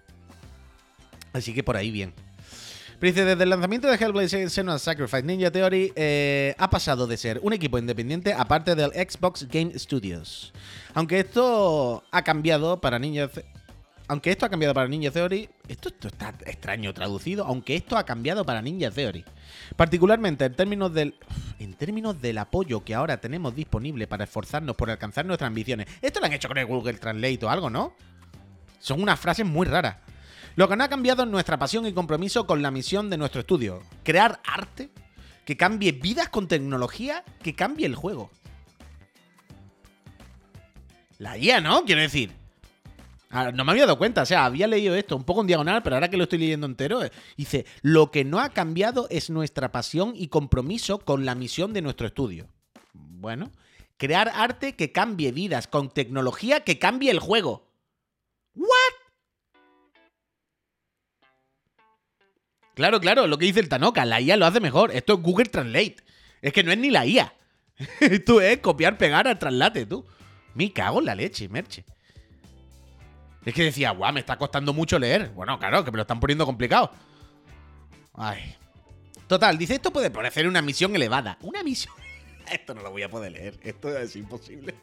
[1.32, 2.14] Así que por ahí bien.
[3.00, 7.40] Pero desde el lanzamiento de Hellblade Senua's Sacrifice Ninja Theory eh, ha pasado de ser
[7.42, 10.54] un equipo independiente aparte del Xbox Game Studios.
[10.94, 13.30] Aunque esto ha cambiado para Ninja
[14.08, 18.46] aunque esto ha cambiado para Ninja Theory, esto, está extraño traducido, aunque esto ha cambiado
[18.46, 19.26] para Ninja Theory.
[19.76, 21.16] Particularmente en términos del
[21.60, 25.88] en términos del apoyo que ahora tenemos disponible para esforzarnos por alcanzar nuestras ambiciones.
[26.02, 27.94] Esto lo han hecho con el Google Translate o algo, ¿no?
[28.80, 29.98] Son unas frases muy raras.
[30.56, 33.42] Lo que no ha cambiado es nuestra pasión y compromiso con la misión de nuestro
[33.42, 33.82] estudio.
[34.04, 34.90] Crear arte
[35.46, 38.30] que cambie vidas con tecnología que cambie el juego.
[41.18, 41.86] La IA, ¿no?
[41.86, 42.45] Quiero decir.
[43.38, 45.84] Ah, no me había dado cuenta, o sea, había leído esto un poco en diagonal,
[45.84, 49.30] pero ahora que lo estoy leyendo entero, eh, dice, lo que no ha cambiado es
[49.30, 52.48] nuestra pasión y compromiso con la misión de nuestro estudio.
[52.94, 53.52] Bueno,
[53.98, 57.68] crear arte que cambie vidas, con tecnología que cambie el juego.
[58.56, 58.70] ¿What?
[62.74, 64.92] Claro, claro, lo que dice el Tanoka, la IA lo hace mejor.
[64.92, 65.98] Esto es Google Translate.
[66.42, 67.34] Es que no es ni la IA.
[68.00, 70.06] Esto es copiar, pegar al traslate, tú.
[70.54, 71.84] Me cago en la leche, merche.
[73.46, 75.30] Es que decía, guau, me está costando mucho leer.
[75.30, 76.92] Bueno, claro, que me lo están poniendo complicado.
[78.16, 78.56] Ay.
[79.28, 81.38] Total, dice, esto puede parecer una misión elevada.
[81.42, 81.94] Una misión...
[82.52, 83.60] esto no lo voy a poder leer.
[83.64, 84.76] Esto es imposible.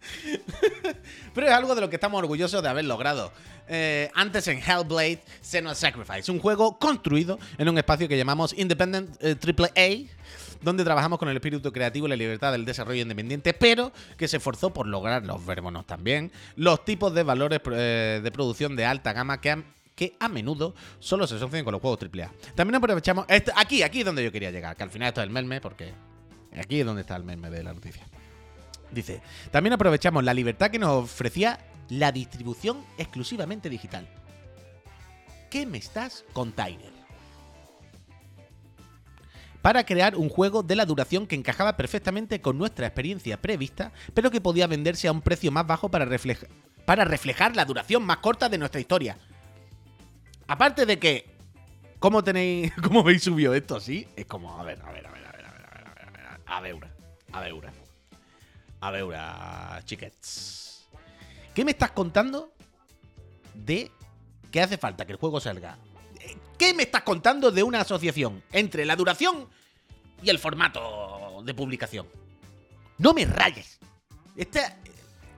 [1.34, 3.32] Pero es algo de lo que estamos orgullosos de haber logrado.
[3.68, 9.16] Eh, antes en Hellblade, Senua's Sacrifice, un juego construido en un espacio que llamamos Independent
[9.22, 10.08] AAA eh,
[10.62, 14.38] donde trabajamos con el espíritu creativo y la libertad del desarrollo independiente, pero que se
[14.38, 19.12] esforzó por lograr, los verbonos también, los tipos de valores eh, de producción de alta
[19.12, 19.62] gama que
[20.00, 22.32] que a menudo solo se asocian con los juegos AAA.
[22.54, 23.26] También aprovechamos.
[23.54, 25.92] aquí, aquí es donde yo quería llegar, que al final esto es el meme, porque
[26.58, 28.06] aquí es donde está el meme de la noticia.
[28.90, 31.58] Dice: También aprovechamos la libertad que nos ofrecía
[31.90, 34.08] la distribución exclusivamente digital.
[35.50, 36.99] ¿Qué me estás contando?
[39.62, 44.30] Para crear un juego de la duración que encajaba perfectamente con nuestra experiencia prevista, pero
[44.30, 48.58] que podía venderse a un precio más bajo para, reflejar la duración más corta de
[48.58, 49.18] nuestra historia.
[50.46, 51.26] Aparte de que,
[51.98, 54.08] ¿cómo tenéis, cómo veis subido esto así?
[54.16, 56.10] Es como, a ver, a ver, a ver, a ver, a ver, a ver, a
[56.10, 57.72] ver, a ver, a ver,
[58.80, 60.88] a ver, a chiquets.
[61.54, 62.52] ¿Qué me estás contando
[63.54, 63.90] de
[64.50, 65.76] que hace falta que el juego salga
[66.58, 69.48] ¿Qué me estás contando de una asociación entre la duración
[70.22, 72.06] y el formato de publicación?
[72.98, 73.78] No me rayes.
[74.36, 74.76] Esta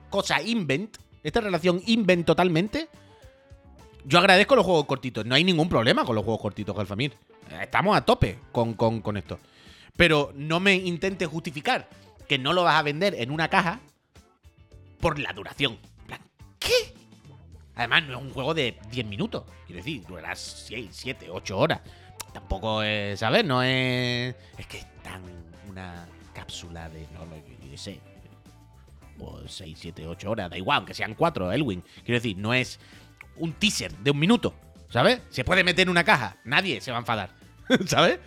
[0.09, 2.89] cosa invent, esta relación invent totalmente.
[4.05, 5.25] Yo agradezco los juegos cortitos.
[5.25, 7.13] No hay ningún problema con los juegos cortitos, Galfamir.
[7.61, 9.39] Estamos a tope con, con, con esto.
[9.95, 11.87] Pero no me intentes justificar
[12.27, 13.79] que no lo vas a vender en una caja
[14.99, 15.77] por la duración.
[16.59, 16.93] ¿Qué?
[17.75, 19.43] Además, no es un juego de 10 minutos.
[19.65, 21.81] Quiero decir, durará 6, 7, 8 horas.
[22.33, 23.43] Tampoco es, ¿sabes?
[23.45, 24.35] No es.
[24.57, 25.21] Es que es tan
[25.69, 27.07] una cápsula de.
[27.13, 27.35] No, no,
[27.69, 27.99] yo, sé.
[29.47, 30.49] 6, 7, 8 horas.
[30.49, 31.83] Da igual, aunque sean 4, Elwin.
[32.03, 32.79] Quiero decir, no es
[33.37, 34.53] un teaser de un minuto.
[34.89, 35.21] ¿Sabes?
[35.29, 36.37] Se puede meter en una caja.
[36.43, 37.31] Nadie se va a enfadar.
[37.87, 38.19] ¿Sabes?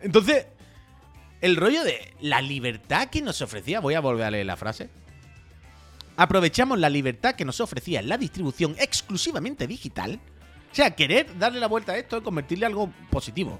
[0.00, 0.46] Entonces,
[1.40, 3.80] el rollo de la libertad que nos ofrecía.
[3.80, 4.90] Voy a volver a leer la frase.
[6.16, 10.18] Aprovechamos la libertad que nos ofrecía la distribución exclusivamente digital.
[10.72, 13.58] O sea, querer darle la vuelta a esto y convertirle en algo positivo.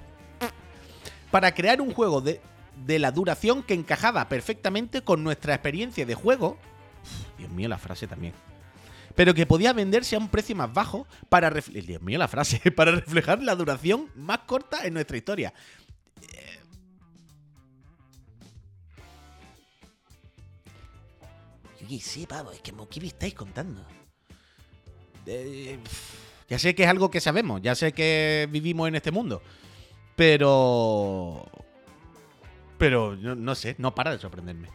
[1.31, 2.41] Para crear un juego de,
[2.85, 6.57] de la duración que encajaba perfectamente con nuestra experiencia de juego.
[7.37, 8.33] Dios mío, la frase también.
[9.15, 12.59] Pero que podía venderse a un precio más bajo para Dios mío, la frase.
[12.75, 15.53] Para reflejar la duración más corta en nuestra historia.
[22.01, 23.85] Sé, pavo, es que ¿qué me estáis contando?
[25.25, 25.79] Eh,
[26.49, 29.41] ya sé que es algo que sabemos, ya sé que vivimos en este mundo.
[30.15, 31.45] Pero.
[32.77, 34.69] Pero no, no sé, no para de sorprenderme.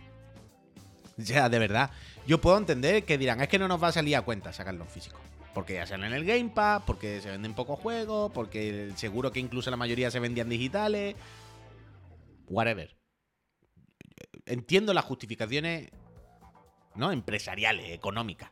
[1.18, 1.90] O sea, de verdad.
[2.26, 4.84] Yo puedo entender que dirán, es que no nos va a salir a cuenta sacarlo
[4.84, 5.18] en físico.
[5.54, 9.40] Porque ya salen en el Game Pass, porque se venden pocos juegos, porque seguro que
[9.40, 11.16] incluso la mayoría se vendían digitales.
[12.48, 12.96] Whatever.
[14.46, 15.90] Entiendo las justificaciones
[16.95, 17.12] ¿no?
[17.12, 18.51] Empresariales, económicas.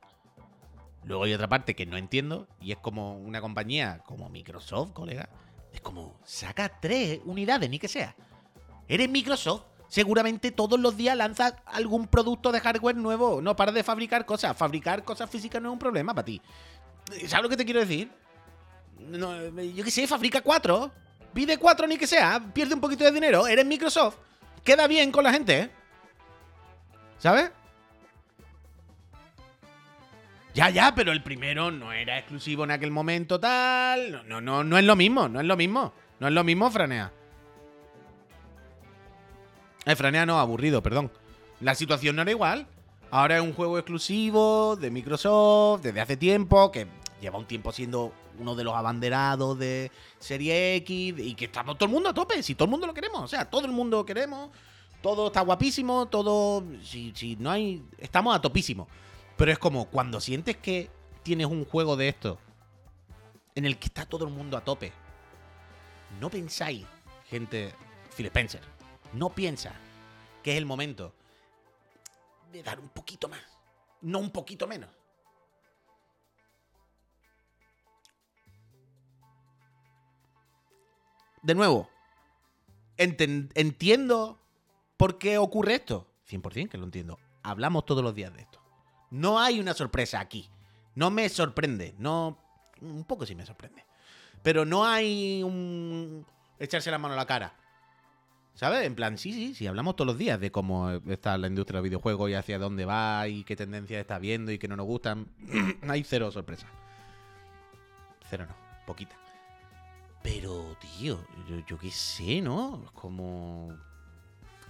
[1.05, 5.29] Luego hay otra parte que no entiendo y es como una compañía como Microsoft, colega.
[5.73, 8.15] Es como, saca tres unidades, ni que sea.
[8.89, 9.65] Eres Microsoft.
[9.89, 13.43] Seguramente todos los días lanzas algún producto de hardware nuevo.
[13.43, 14.57] No paras de fabricar cosas.
[14.57, 16.41] Fabricar cosas físicas no es un problema para ti.
[17.27, 18.09] ¿Sabes lo que te quiero decir?
[18.99, 20.93] No, yo qué sé, fabrica cuatro.
[21.33, 22.41] Pide cuatro ni que sea.
[22.53, 23.49] Pierde un poquito de dinero.
[23.49, 24.17] Eres Microsoft.
[24.63, 25.71] Queda bien con la gente, ¿eh?
[27.19, 27.51] ¿Sabes?
[30.55, 34.27] Ya, ya, pero el primero no era exclusivo en aquel momento, tal.
[34.29, 35.93] No, no, no, es lo mismo, no es lo mismo.
[36.19, 37.13] No es lo mismo, Franea.
[39.87, 41.11] Eh, Franea no, aburrido, perdón.
[41.61, 42.67] La situación no era igual.
[43.11, 46.87] Ahora es un juego exclusivo de Microsoft desde hace tiempo, que
[47.21, 51.87] lleva un tiempo siendo uno de los abanderados de Serie X y que estamos todo
[51.87, 53.99] el mundo a tope, si todo el mundo lo queremos, o sea, todo el mundo
[53.99, 54.51] lo queremos,
[55.03, 58.89] todo está guapísimo, todo, si, si no hay, estamos a topísimo.
[59.41, 60.91] Pero es como cuando sientes que
[61.23, 62.39] tienes un juego de esto
[63.55, 64.93] en el que está todo el mundo a tope.
[66.21, 66.85] No pensáis,
[67.25, 67.75] gente,
[68.15, 68.61] Phil Spencer,
[69.15, 69.73] no piensa
[70.43, 71.15] que es el momento
[72.53, 73.41] de dar un poquito más,
[74.03, 74.91] no un poquito menos.
[81.41, 81.89] De nuevo,
[82.99, 84.39] entiendo
[84.99, 86.07] por qué ocurre esto.
[86.29, 87.19] 100% que lo entiendo.
[87.43, 88.60] Hablamos todos los días de esto.
[89.11, 90.49] No hay una sorpresa aquí.
[90.95, 91.95] No me sorprende.
[91.99, 92.39] No.
[92.81, 93.85] Un poco sí me sorprende.
[94.43, 96.25] Pero no hay un.
[96.59, 97.55] echarse la mano a la cara.
[98.55, 98.85] ¿Sabes?
[98.85, 101.89] En plan, sí, sí, sí, hablamos todos los días de cómo está la industria del
[101.89, 105.29] videojuego y hacia dónde va y qué tendencias está viendo y qué no nos gustan.
[105.89, 106.67] hay cero sorpresa.
[108.29, 108.55] Cero no,
[108.87, 109.17] poquita.
[110.23, 112.83] Pero, tío, yo, yo qué sé, ¿no?
[112.85, 113.75] Es como.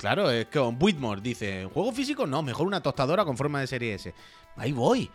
[0.01, 2.27] Claro, es que Whitmore dice: ¿Juego físico?
[2.27, 4.15] No, mejor una tostadora con forma de serie S.
[4.57, 5.11] Ahí voy.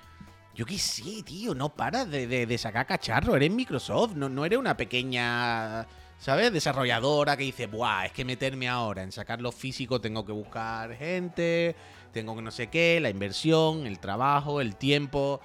[0.53, 3.35] Yo qué sé, tío, no paras de, sacar cacharro.
[3.35, 5.87] Eres Microsoft, no, no eres una pequeña,
[6.19, 6.53] ¿sabes?
[6.53, 11.75] Desarrolladora que dice, buah, es que meterme ahora en sacarlo físico tengo que buscar gente,
[12.13, 15.41] tengo que no sé qué, la inversión, el trabajo, el tiempo.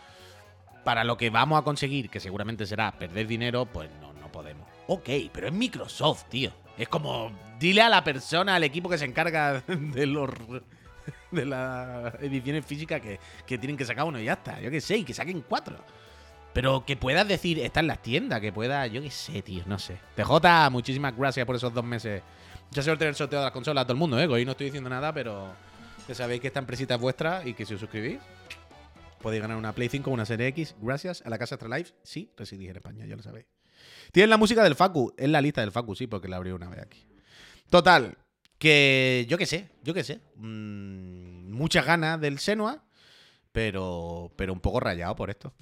[0.84, 4.68] Para lo que vamos a conseguir, que seguramente será perder dinero, pues no, no podemos.
[4.86, 6.52] Ok, pero es Microsoft, tío.
[6.80, 10.30] Es como, dile a la persona, al equipo que se encarga de los
[11.30, 14.58] de las ediciones físicas que, que tienen que sacar uno y ya está.
[14.62, 15.76] Yo qué sé, y que saquen cuatro.
[16.54, 19.78] Pero que puedas decir, está en las tiendas, que pueda, yo qué sé, tío, no
[19.78, 19.98] sé.
[20.16, 22.22] TJ, muchísimas gracias por esos dos meses.
[22.70, 24.26] Mucha suerte en el sorteo de las consolas a todo el mundo, ¿eh?
[24.26, 25.52] Hoy no estoy diciendo nada, pero
[26.06, 28.20] que sabéis que esta empresita es vuestra y que si os suscribís,
[29.20, 31.92] podéis ganar una Play 5 o una Serie X gracias a la casa Astralife.
[32.02, 33.44] Sí, residís en España, ya lo sabéis.
[34.12, 36.68] Tienen la música del Facu, es la lista del Facu, sí, porque la abrí una
[36.68, 37.06] vez aquí.
[37.70, 38.16] Total,
[38.58, 40.20] que yo qué sé, yo qué sé.
[40.36, 42.82] Mm, muchas ganas del Senua,
[43.52, 45.52] pero, pero un poco rayado por esto.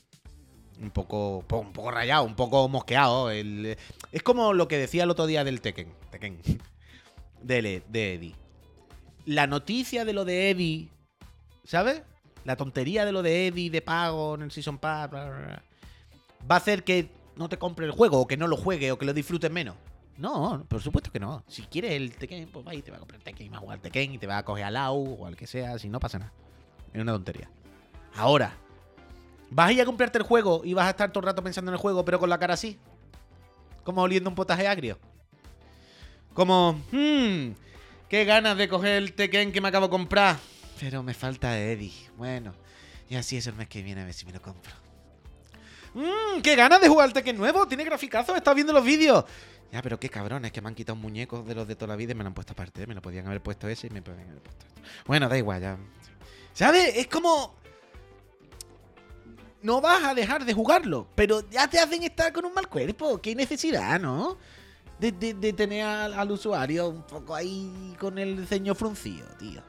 [0.81, 3.31] Un poco, po- un poco rayado, un poco mosqueado.
[3.31, 3.77] El-
[4.13, 5.93] es como lo que decía el otro día del Tekken.
[6.11, 6.41] Tekken.
[7.43, 8.35] De, Eddie.
[9.27, 10.89] la noticia de lo de Eddie,
[11.65, 12.03] ¿sabes?
[12.45, 15.61] La tontería de lo de Eddie, de pago en el Season Pass, va
[16.49, 19.07] a hacer que no te compre el juego, o que no lo juegue, o que
[19.07, 19.77] lo disfrutes menos.
[20.19, 21.45] No, por supuesto que no.
[21.47, 23.59] Si quieres el Tekken, pues va y te va a comprar el Tekken y va
[23.59, 25.89] a jugar Tekken y te va a coger al Lau o al que sea, si
[25.89, 26.33] no pasa nada.
[26.93, 27.49] Es una tontería.
[28.17, 28.53] Ahora,
[29.51, 31.71] vas a ir a comprarte el juego y vas a estar todo el rato pensando
[31.71, 32.79] en el juego, pero con la cara así.
[33.85, 34.99] Como oliendo un potaje agrio.
[36.35, 37.53] Como, hmm,
[38.09, 40.37] qué ganas de coger el Tekken que me acabo de comprar.
[40.81, 41.93] Pero me falta Eddie.
[42.17, 42.55] Bueno,
[43.09, 44.88] y así es el mes que viene a ver si me lo compro.
[45.95, 47.67] Mmm, qué ganas de jugar Tekken nuevo.
[47.67, 49.25] Tiene graficazos, estado viendo los vídeos.
[49.71, 51.97] Ya, pero qué cabrones, que me han quitado un muñeco de los de toda la
[51.97, 52.83] vida y me lo han puesto aparte.
[52.83, 52.87] ¿eh?
[52.87, 54.81] Me lo podían haber puesto ese y me podían haber puesto esto.
[55.07, 55.77] Bueno, da igual, ya.
[56.55, 56.97] ¿Sabes?
[56.97, 57.55] Es como.
[59.61, 63.21] No vas a dejar de jugarlo, pero ya te hacen estar con un mal cuerpo.
[63.21, 64.39] Qué necesidad, ¿no?
[64.99, 65.13] De
[65.53, 69.63] tener al, al usuario un poco ahí con el ceño fruncido, tío.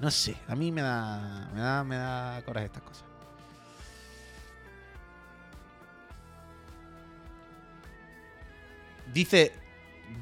[0.00, 1.50] No sé, a mí me da.
[1.54, 3.07] Me da, me da coraje estas cosas.
[9.12, 9.52] Dice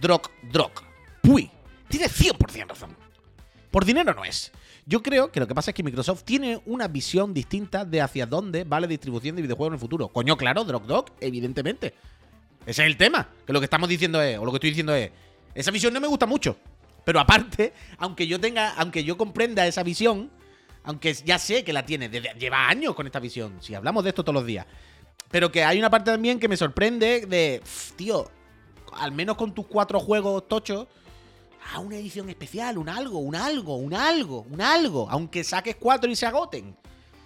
[0.01, 0.82] Drock Drock.
[1.22, 1.51] Puy,
[1.89, 2.97] tiene 100% razón.
[3.70, 4.53] Por dinero no es.
[4.87, 8.24] Yo creo que lo que pasa es que Microsoft tiene una visión distinta de hacia
[8.24, 10.09] dónde va la distribución de videojuegos en el futuro.
[10.09, 11.95] Coño, claro, Drock Drock, evidentemente.
[12.64, 13.28] Ese es el tema.
[13.45, 15.11] Que lo que estamos diciendo es, o lo que estoy diciendo es,
[15.55, 16.57] esa visión no me gusta mucho.
[17.05, 20.30] Pero aparte, aunque yo tenga, aunque yo comprenda esa visión,
[20.84, 24.22] aunque ya sé que la tiene, lleva años con esta visión, si hablamos de esto
[24.22, 24.66] todos los días.
[25.30, 28.30] Pero que hay una parte también que me sorprende de, "Pff, tío,
[28.99, 30.86] al menos con tus cuatro juegos tochos,
[31.74, 36.11] a una edición especial, un algo, un algo, un algo, un algo, aunque saques cuatro
[36.11, 36.76] y se agoten.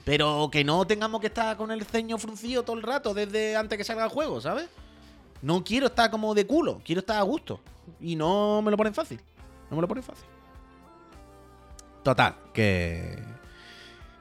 [0.04, 3.76] Pero que no tengamos que estar con el ceño fruncido todo el rato desde antes
[3.76, 4.68] que salga el juego, ¿sabes?
[5.42, 7.60] No quiero estar como de culo, quiero estar a gusto.
[8.00, 9.20] Y no me lo ponen fácil.
[9.70, 10.26] No me lo ponen fácil.
[12.02, 13.22] Total, que.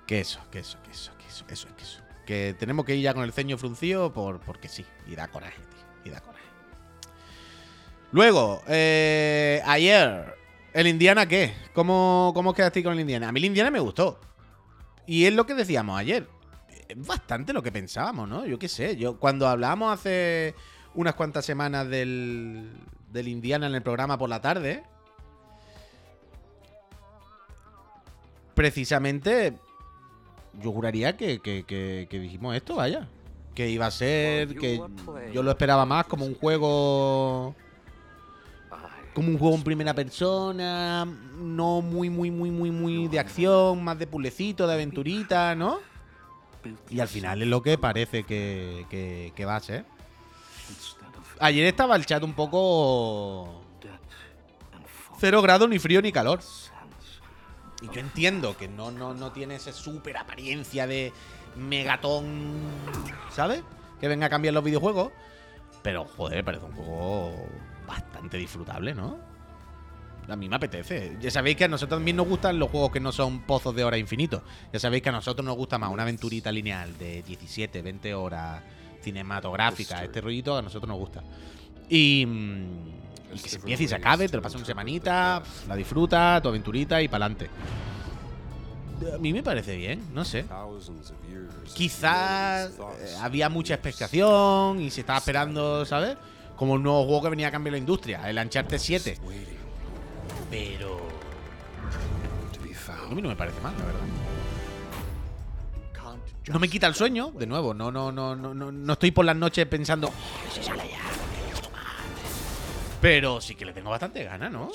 [0.06, 2.02] Que eso, que eso, que eso, que eso, eso es que eso.
[2.26, 4.86] Que tenemos que ir ya con el ceño fruncido por, porque sí.
[5.08, 6.06] Y da coraje, tío.
[6.06, 6.39] Y da coraje.
[8.12, 10.36] Luego, eh, ayer,
[10.74, 11.54] ¿el Indiana qué?
[11.74, 13.30] ¿Cómo, ¿Cómo quedaste con el Indiana?
[13.30, 14.20] A mí el Indiana me gustó.
[15.06, 16.28] Y es lo que decíamos ayer.
[16.88, 18.46] Es bastante lo que pensábamos, ¿no?
[18.46, 18.96] Yo qué sé.
[18.98, 20.56] Yo, cuando hablábamos hace
[20.96, 22.72] unas cuantas semanas del,
[23.12, 24.84] del Indiana en el programa por la tarde,
[28.56, 29.54] precisamente
[30.62, 33.08] yo juraría que, que- que- que dijimos esto, vaya.
[33.54, 34.82] Que iba a ser, que
[35.34, 37.56] yo lo esperaba más como un juego
[39.20, 44.00] como un juego en primera persona, no muy, muy, muy, muy, muy de acción, más
[44.00, 45.80] de pulecito, de aventurita, ¿no?
[46.90, 48.86] Y al final es lo que parece que,
[49.36, 49.84] que- va a ser.
[51.40, 53.62] Ayer estaba el chat un poco
[55.20, 56.40] cero grado, ni frío ni calor.
[57.82, 61.12] Y yo entiendo que no, no, no tiene esa super apariencia de
[61.58, 62.62] megatón,
[63.34, 63.64] ¿sabes?
[64.00, 65.12] Que venga a cambiar los videojuegos.
[65.82, 67.34] Pero, joder, parece un juego
[67.90, 69.18] bastante disfrutable, ¿no?
[70.28, 71.18] A mí me apetece.
[71.20, 73.84] Ya sabéis que a nosotros también nos gustan los juegos que no son pozos de
[73.84, 74.44] hora infinitos.
[74.72, 78.62] Ya sabéis que a nosotros nos gusta más una aventurita lineal de 17, 20 horas
[79.02, 80.04] cinematográfica.
[80.04, 81.24] Este rollito a nosotros nos gusta.
[81.90, 85.76] Y, mm, y que se empiece y se acabe, te lo pasas una semanita, la
[85.76, 87.50] disfruta, tu aventurita y para adelante.
[89.16, 90.46] A mí me parece bien, no sé.
[91.74, 96.18] Quizás eh, había mucha expectación y se estaba esperando, ¿sabes?
[96.60, 99.18] Como un nuevo juego que venía a cambiar la industria, el Uncharted 7.
[100.52, 101.00] Pero.
[102.90, 104.02] A mí no me parece mal, la verdad.
[106.50, 109.38] No me quita el sueño, de nuevo, no, no, no, no, no, estoy por las
[109.38, 110.12] noches pensando.
[113.00, 114.70] Pero sí que le tengo bastante ganas, ¿no?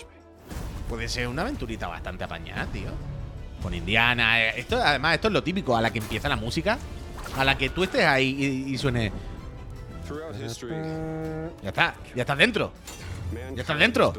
[0.89, 2.89] Puede ser una aventurita bastante apañada, tío.
[3.63, 4.41] Con Indiana.
[4.43, 6.79] eh, Esto, además, esto es lo típico, a la que empieza la música.
[7.37, 9.13] A la que tú estés ahí y suene.
[11.63, 12.73] Ya está, ya estás dentro.
[13.55, 14.13] Ya estás dentro.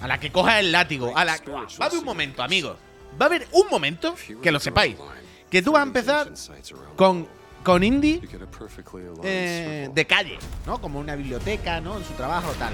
[0.00, 1.16] A la que coja el látigo.
[1.16, 1.36] A la...
[1.46, 2.76] Va a haber un momento, amigos.
[3.20, 4.96] Va a haber un momento, que lo sepáis,
[5.50, 6.32] que tú vas a empezar
[6.96, 7.28] con,
[7.62, 8.20] con indie
[9.22, 10.80] eh, de calle, ¿no?
[10.80, 11.96] Como una biblioteca, ¿no?
[11.96, 12.72] En su trabajo, tal.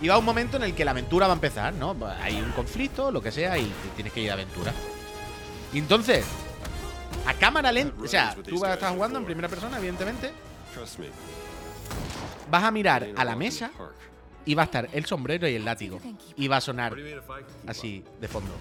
[0.00, 1.96] Y va un momento en el que la aventura va a empezar, ¿no?
[2.20, 4.72] Hay un conflicto, lo que sea, y tienes que ir de aventura.
[5.72, 6.24] Y entonces,
[7.26, 10.32] a cámara lenta, o sea, tú vas a estar jugando en primera persona, evidentemente,
[12.50, 13.70] vas a mirar a la mesa
[14.44, 16.00] y va a estar el sombrero y el látigo.
[16.36, 16.94] Y va a sonar
[17.66, 18.52] así, de fondo.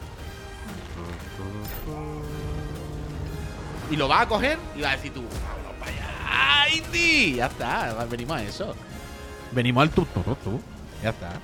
[3.89, 7.35] Y lo vas a coger y vas a decir tú, "Vamos para allá, Indy".
[7.35, 8.75] Ya está, venimos a eso.
[9.51, 10.59] Venimos al tu, tu, tu.
[11.01, 11.39] Ya está.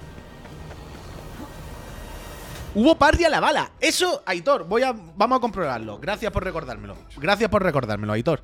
[2.75, 3.71] Hubo parry a la bala.
[3.79, 5.99] Eso, Aitor, voy a, vamos a comprobarlo.
[5.99, 6.97] Gracias por recordármelo.
[7.17, 8.41] Gracias por recordármelo, Aitor.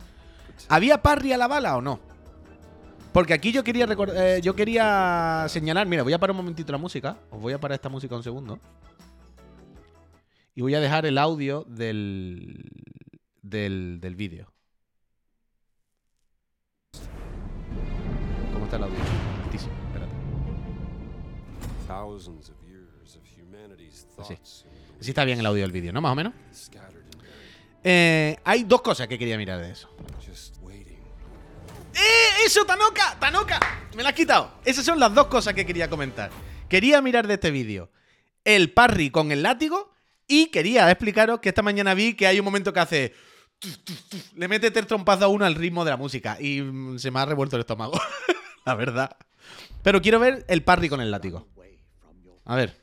[0.70, 2.00] ¿Había parry a la bala o no?
[3.12, 6.78] Porque aquí yo quería eh, yo quería señalar, mira, voy a parar un momentito la
[6.78, 7.18] música.
[7.32, 8.60] Os voy a parar esta música un segundo.
[10.56, 12.70] Y voy a dejar el audio del,
[13.42, 14.54] del, del vídeo.
[18.54, 18.98] ¿Cómo está el audio?
[19.46, 20.12] Altísimo, espérate.
[24.24, 24.38] Sí.
[25.00, 26.02] sí está bien el audio del vídeo, ¿no?
[26.02, 26.34] Más o menos.
[27.84, 29.90] Eh, hay dos cosas que quería mirar de eso.
[32.00, 32.46] ¡Eh!
[32.46, 33.18] ¡Eso, Tanoka!
[33.20, 33.60] ¡Tanoka!
[33.96, 34.52] Me la has quitado.
[34.64, 36.32] Esas son las dos cosas que quería comentar.
[36.70, 37.92] Quería mirar de este vídeo
[38.46, 39.92] el parry con el látigo
[40.28, 43.14] y quería explicaros que esta mañana vi que hay un momento que hace.
[44.36, 47.20] Le mete tres trompazos a uno al ritmo de la música y mm, se me
[47.20, 48.00] ha revuelto el estómago.
[48.66, 49.18] la verdad.
[49.84, 51.48] Pero quiero ver el parry con el látigo.
[52.46, 52.76] A ver.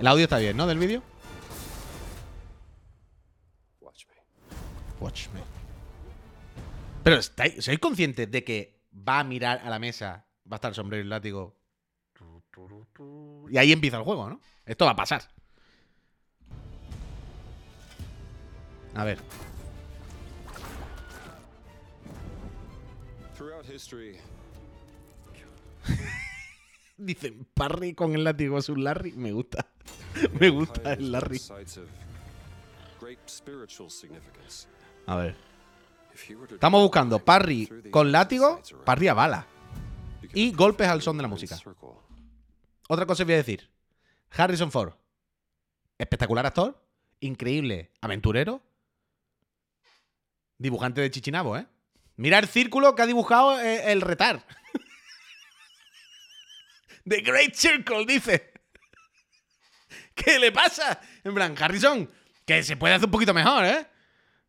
[0.00, 0.66] El audio está bien, ¿no?
[0.66, 1.02] Del vídeo.
[5.00, 5.51] Watch me.
[7.02, 10.70] Pero ¿estáis, ¿sois conscientes de que va a mirar a la mesa, va a estar
[10.70, 11.56] el sombrero y el látigo?
[13.50, 14.40] Y ahí empieza el juego, ¿no?
[14.64, 15.22] Esto va a pasar.
[18.94, 19.18] A ver.
[26.96, 29.12] Dicen, Parry con el látigo es un Larry.
[29.12, 29.66] Me gusta.
[30.38, 31.40] Me gusta el Larry.
[35.06, 35.51] A ver.
[36.50, 39.46] Estamos buscando parry con látigo, parry a bala.
[40.34, 41.58] Y golpes al son de la música.
[42.88, 43.70] Otra cosa que voy a decir.
[44.30, 44.94] Harrison Ford.
[45.98, 46.82] Espectacular actor.
[47.20, 47.90] Increíble.
[48.00, 48.62] Aventurero.
[50.58, 51.66] Dibujante de Chichinabo, ¿eh?
[52.16, 54.46] Mira el círculo que ha dibujado eh, el retar.
[57.08, 58.52] The Great Circle, dice.
[60.14, 61.00] ¿Qué le pasa?
[61.24, 62.08] En plan, Harrison,
[62.46, 63.86] que se puede hacer un poquito mejor, ¿eh?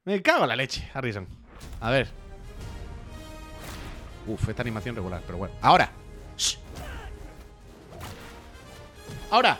[0.05, 1.42] Me cago en la leche, Harrison.
[1.83, 2.07] A ver.
[4.25, 5.53] Uf, esta animación regular, pero bueno.
[5.61, 5.91] Ahora.
[9.29, 9.59] Ahora.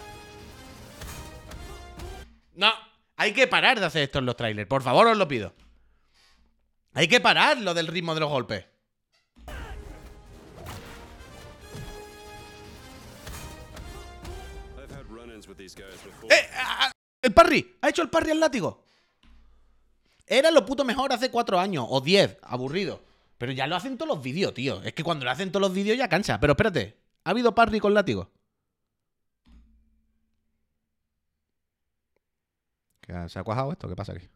[2.56, 2.72] No.
[3.18, 4.70] Hay que parar de hacer esto en los trailers.
[4.70, 5.54] Por favor, os lo pido.
[6.94, 8.66] Hay que parar lo del ritmo de los golpes.
[16.30, 16.50] ¡Eh!
[17.22, 17.78] ¡El parry!
[17.82, 18.83] ¡Ha hecho el parry al látigo!
[20.26, 22.38] Era lo puto mejor hace cuatro años o diez.
[22.42, 23.02] Aburrido.
[23.38, 24.82] Pero ya lo hacen todos los vídeos, tío.
[24.84, 26.40] Es que cuando lo hacen todos los vídeos ya cansa.
[26.40, 26.98] Pero espérate.
[27.26, 28.30] ¿Ha habido parry con látigo?
[33.28, 33.88] ¿Se ha cuajado esto?
[33.88, 34.28] ¿Qué pasa aquí?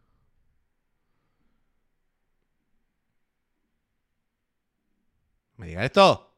[5.58, 6.34] ¿Me diga esto?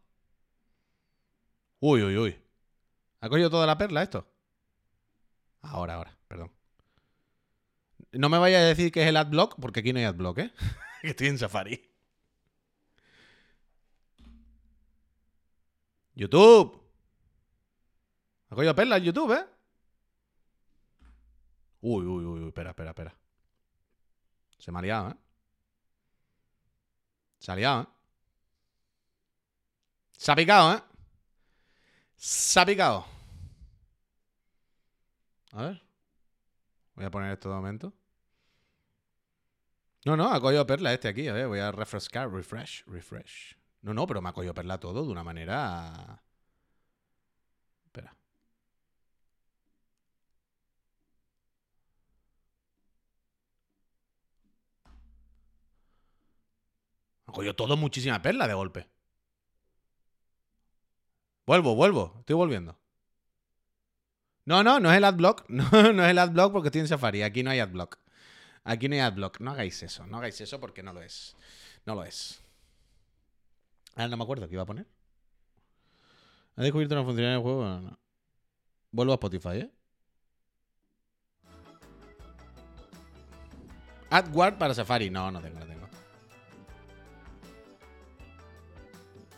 [1.81, 2.35] Uy, uy, uy.
[3.21, 4.25] ¿Ha cogido toda la perla esto?
[5.61, 6.18] Ahora, ahora.
[8.11, 10.53] No me vaya a decir que es el adblock, porque aquí no hay adblock, ¿eh?
[11.01, 11.89] que estoy en Safari.
[16.15, 16.81] YouTube.
[18.49, 19.45] ¿Ha cogido perla en YouTube, eh?
[21.81, 23.15] Uy, uy, uy, espera, espera, espera.
[24.57, 25.15] Se me ha liado, ¿eh?
[27.39, 27.87] Se ha liado, ¿eh?
[30.11, 30.83] Se ha picado, ¿eh?
[32.17, 33.05] Se ha picado.
[35.53, 35.81] A ver.
[36.95, 37.93] Voy a poner esto de momento.
[40.05, 41.27] No, no, ha cogido perla este aquí.
[41.27, 42.31] A ver, voy a refrescar.
[42.31, 43.57] Refresh, refresh.
[43.81, 46.21] No, no, pero me ha cogido perla todo de una manera...
[47.85, 48.15] Espera.
[57.27, 58.89] Me ha cogido todo muchísima perla de golpe.
[61.45, 62.15] Vuelvo, vuelvo.
[62.19, 62.77] Estoy volviendo.
[64.45, 65.45] No, no, no es el adblock.
[65.49, 67.23] No, no es el adblock porque estoy en Safari.
[67.23, 67.97] Aquí no hay adblock.
[68.63, 69.39] Aquí no hay adblock.
[69.39, 70.05] No hagáis eso.
[70.07, 71.35] No hagáis eso porque no lo es.
[71.85, 72.41] No lo es.
[73.95, 74.87] Ah, no me acuerdo qué iba a poner.
[76.55, 77.65] ¿Ha descubierto una funcionalidad del juego?
[77.65, 77.99] No.
[78.91, 79.71] Vuelvo a Spotify, ¿eh?
[84.09, 85.09] AdWord para Safari.
[85.09, 85.87] No, no tengo, no tengo.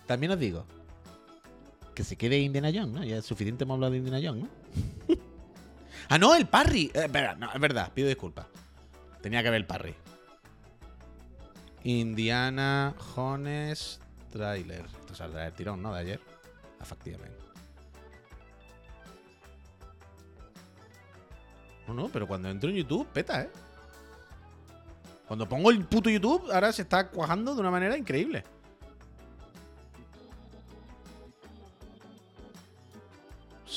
[0.08, 0.66] También os digo
[1.94, 3.04] que se quede Indiana Jones, ¿no?
[3.04, 5.16] Ya es suficiente hemos hablado de Indiana Jones, ¿no?
[6.10, 6.92] ah, no, el parry.
[6.94, 7.08] Eh,
[7.38, 8.46] no, es verdad, pido disculpas.
[9.22, 9.96] Tenía que ver el parry.
[11.84, 14.00] Indiana Jones
[14.32, 14.86] Trailer.
[14.86, 15.94] Esto saldrá del tirón, ¿no?
[15.94, 16.20] De ayer.
[16.80, 17.38] Efectivamente.
[21.88, 23.50] No, no, pero cuando entro en YouTube, peta, ¿eh?
[25.28, 28.44] Cuando pongo el puto YouTube, ahora se está cuajando de una manera increíble.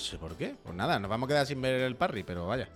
[0.05, 0.55] sé por qué.
[0.63, 2.69] Pues nada, nos vamos a quedar sin ver el parry, pero vaya.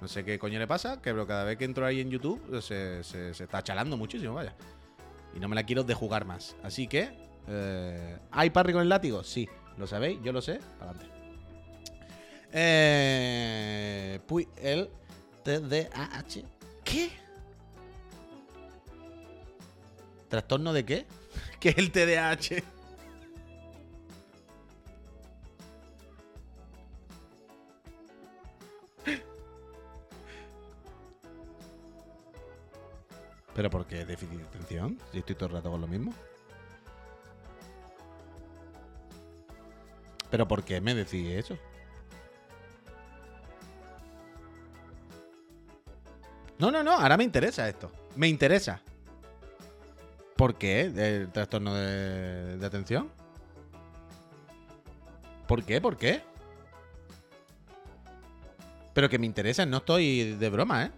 [0.00, 2.60] No sé qué coño le pasa, que pero cada vez que entro ahí en YouTube
[2.60, 4.54] se, se- se está chalando muchísimo, vaya.
[5.34, 6.54] Y no me la quiero de jugar más.
[6.62, 7.10] Así que.
[7.48, 9.22] eh, ¿Hay parry con el látigo?
[9.24, 9.48] Sí.
[9.78, 10.18] ¿Lo sabéis?
[10.22, 10.60] Yo lo sé.
[10.80, 11.06] Adelante.
[12.52, 14.88] Eh, Puy, el
[15.44, 16.42] TDAH.
[16.84, 17.10] ¿Qué?
[20.28, 21.06] ¿Trastorno de qué?
[21.60, 22.62] ¿Qué es el TDAH?
[33.56, 34.98] ¿Pero por qué déficit de atención?
[35.10, 36.12] Si estoy todo el rato con lo mismo.
[40.30, 41.56] ¿Pero por qué me decís eso?
[46.58, 47.90] No, no, no, ahora me interesa esto.
[48.14, 48.82] Me interesa.
[50.36, 53.10] ¿Por qué el trastorno de, de atención?
[55.48, 55.80] ¿Por qué?
[55.80, 56.22] ¿Por qué?
[58.92, 60.90] Pero que me interesa, no estoy de broma, ¿eh?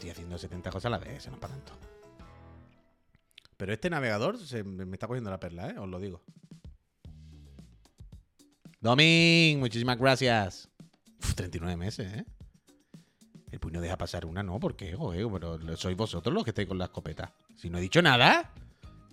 [0.00, 1.72] Estoy haciendo 70 cosas a la vez, no es para tanto.
[3.58, 5.78] Pero este navegador se me está cogiendo la perla, ¿eh?
[5.78, 6.22] Os lo digo.
[8.80, 10.70] Domin, muchísimas gracias.
[11.22, 12.24] Uf, 39 meses, ¿eh?
[13.52, 14.94] El puño deja pasar una, no, ¿por qué?
[14.94, 17.34] Joder, pero sois vosotros los que estáis con la escopeta.
[17.56, 18.52] Si no he dicho nada,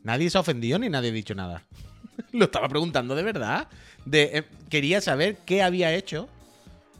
[0.03, 1.63] nadie se ha ofendido ni nadie ha dicho nada.
[2.31, 3.67] Lo estaba preguntando de verdad.
[4.09, 6.29] Eh, quería saber qué había hecho,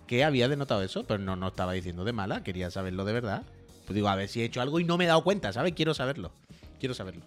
[0.08, 3.44] qué había denotado eso, pero no, no estaba diciendo de mala, quería saberlo de verdad.
[3.88, 5.72] Pues digo, a ver si he hecho algo y no me he dado cuenta, ¿sabes?
[5.74, 6.34] Quiero saberlo.
[6.78, 7.26] Quiero saberlo.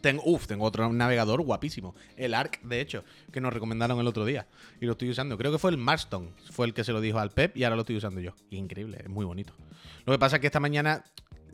[0.00, 1.94] Tengo, uf, tengo otro navegador guapísimo.
[2.16, 4.48] El ARC, de hecho, que nos recomendaron el otro día.
[4.80, 5.38] Y lo estoy usando.
[5.38, 6.30] Creo que fue el Marston.
[6.50, 8.32] Fue el que se lo dijo al Pep y ahora lo estoy usando yo.
[8.50, 9.52] Increíble, es muy bonito.
[10.06, 11.04] Lo que pasa es que esta mañana,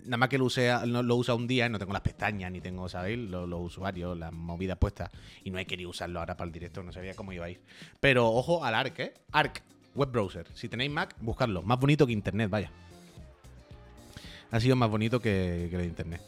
[0.04, 2.88] nada más que lo, usé, lo usa un día, no tengo las pestañas, ni tengo,
[2.88, 3.18] ¿sabéis?
[3.18, 5.10] Los, los usuarios, las movidas puestas.
[5.44, 7.60] Y no he querido usarlo ahora para el directo, no sabía cómo iba a ir.
[8.00, 9.14] Pero ojo al ARC, ¿eh?
[9.32, 9.62] ARC,
[9.94, 10.46] web browser.
[10.54, 11.62] Si tenéis Mac, buscadlo.
[11.62, 12.72] Más bonito que Internet, vaya.
[14.50, 16.20] Ha sido más bonito que, que el Internet.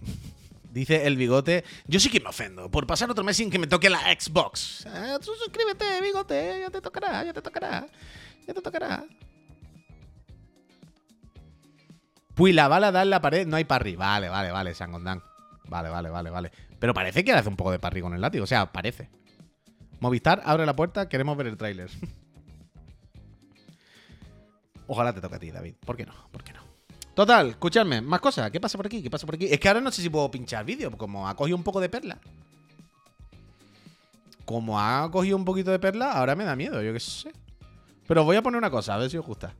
[0.72, 1.64] Dice el bigote.
[1.86, 4.86] Yo sí que me ofendo por pasar otro mes sin que me toque la Xbox.
[5.24, 6.60] Tú suscríbete, bigote.
[6.60, 7.86] Ya te tocará, ya te tocará.
[8.46, 9.04] Ya te tocará.
[12.34, 13.96] Pues la bala da en la pared, no hay parry.
[13.96, 15.22] Vale, vale, vale, Sangondán.
[15.68, 16.52] Vale, vale, vale, vale.
[16.78, 18.44] Pero parece que hace un poco de parry con el látigo.
[18.44, 19.10] O sea, parece.
[20.00, 21.90] Movistar, abre la puerta, queremos ver el tráiler.
[24.92, 25.74] Ojalá te toque a ti, David.
[25.86, 26.12] ¿Por qué no?
[26.32, 26.62] ¿Por qué no?
[27.14, 28.50] Total, escuchadme, más cosas.
[28.50, 29.00] ¿Qué pasa por aquí?
[29.00, 29.46] ¿Qué pasa por aquí?
[29.46, 31.88] Es que ahora no sé si puedo pinchar vídeo, como ha cogido un poco de
[31.88, 32.18] perla.
[34.44, 37.30] Como ha cogido un poquito de perla, ahora me da miedo, yo qué sé.
[38.08, 39.54] Pero voy a poner una cosa, a ver si os gusta.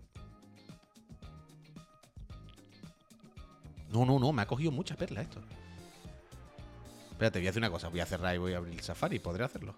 [3.93, 5.41] No, no, no, me ha cogido mucha perla esto.
[7.13, 7.89] Espérate, voy a hacer una cosa.
[7.89, 9.21] Voy a cerrar y voy a abrir el Safari.
[9.21, 9.77] ¿Podré hacerlo?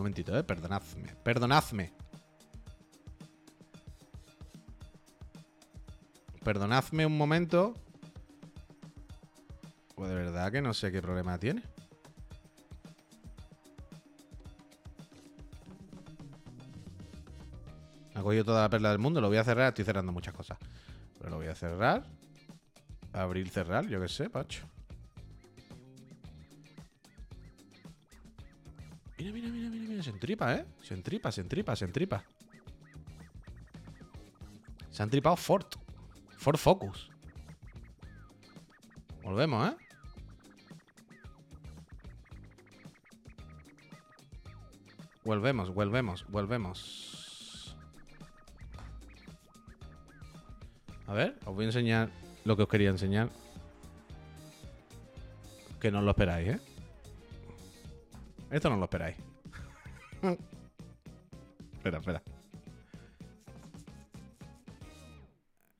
[0.00, 0.42] Momentito, eh.
[0.42, 1.14] Perdonadme.
[1.22, 1.92] Perdonadme.
[6.42, 7.74] Perdonadme un momento.
[9.94, 11.62] Pues de verdad que no sé qué problema tiene.
[18.14, 19.20] Ha cogido toda la perla del mundo.
[19.20, 19.68] Lo voy a cerrar.
[19.68, 20.58] Estoy cerrando muchas cosas.
[21.18, 22.04] Pero lo voy a cerrar.
[23.12, 23.86] Abrir, cerrar.
[23.86, 24.66] Yo qué sé, Pacho.
[29.18, 30.04] Mira, mira, mira, mira, mira.
[30.04, 30.66] Se entripa, ¿eh?
[30.82, 32.24] Se entripa, se entripa, se entripa.
[34.90, 35.66] Se han tripado Ford.
[36.36, 37.10] Ford Focus.
[39.22, 39.76] Volvemos, ¿eh?
[45.22, 47.76] Volvemos, volvemos, volvemos.
[51.06, 52.10] A ver, os voy a enseñar
[52.44, 53.28] lo que os quería enseñar.
[55.78, 56.60] Que no lo esperáis, ¿eh?
[58.50, 59.16] Esto no lo esperáis.
[61.72, 62.22] Espera, espera.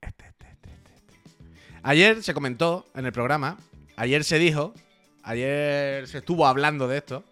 [0.01, 1.81] Este, este, este, este, este.
[1.83, 3.59] Ayer se comentó en el programa,
[3.97, 4.75] ayer se dijo,
[5.23, 7.25] ayer se estuvo hablando de esto.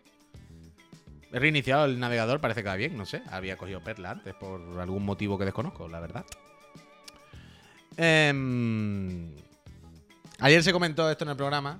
[1.32, 3.22] He reiniciado el navegador, parece que va bien, no sé.
[3.30, 6.24] Había cogido Perla antes por algún motivo que desconozco, la verdad.
[7.98, 9.34] Em,
[10.38, 11.78] ayer se comentó esto en el programa.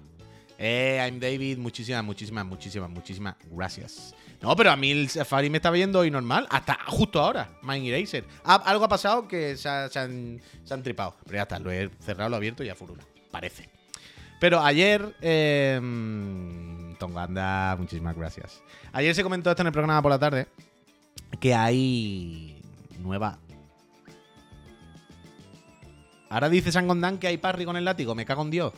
[0.58, 4.14] Eh, I'm David, muchísimas, muchísimas, muchísimas, muchísimas gracias.
[4.42, 7.86] No, pero a mí el Safari me estaba yendo hoy normal, hasta justo ahora, Mind
[7.86, 8.24] Eraser.
[8.44, 10.40] Algo ha pasado que se, ha- se han,
[10.82, 11.14] tripado.
[11.24, 13.04] Pero ya está, lo he cerrado, lo he abierto y ya furula.
[13.30, 13.68] Parece.
[14.40, 15.14] Pero ayer.
[15.20, 15.80] Eh,
[16.98, 18.60] Tonganda, muchísimas gracias.
[18.92, 20.48] Ayer se comentó esto en el programa por la tarde.
[21.40, 22.60] Que hay
[22.98, 23.38] nueva
[26.30, 28.72] Ahora dice Sangondán que hay parry con el látigo, me cago en Dios.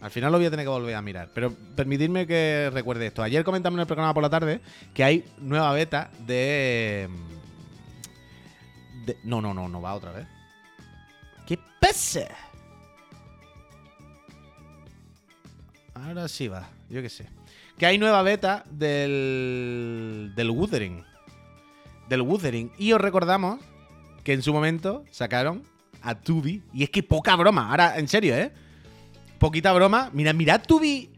[0.00, 1.28] Al final lo voy a tener que volver a mirar.
[1.34, 3.22] Pero permitidme que recuerde esto.
[3.22, 4.60] Ayer comentamos en el programa por la tarde
[4.94, 7.08] que hay nueva beta de.
[9.06, 10.26] de- no, no, no, no va otra vez.
[11.46, 12.28] ¿Qué pasa?
[15.94, 17.26] Ahora sí va, yo qué sé.
[17.76, 20.32] Que hay nueva beta del.
[20.36, 21.04] del Wuthering.
[22.08, 22.70] Del Wuthering.
[22.78, 23.60] Y os recordamos
[24.24, 25.62] que en su momento sacaron
[26.02, 26.62] a Tubi.
[26.72, 27.70] Y es que poca broma.
[27.70, 28.52] Ahora, en serio, ¿eh?
[29.38, 30.10] Poquita broma.
[30.12, 31.10] Mira, mirad Tubi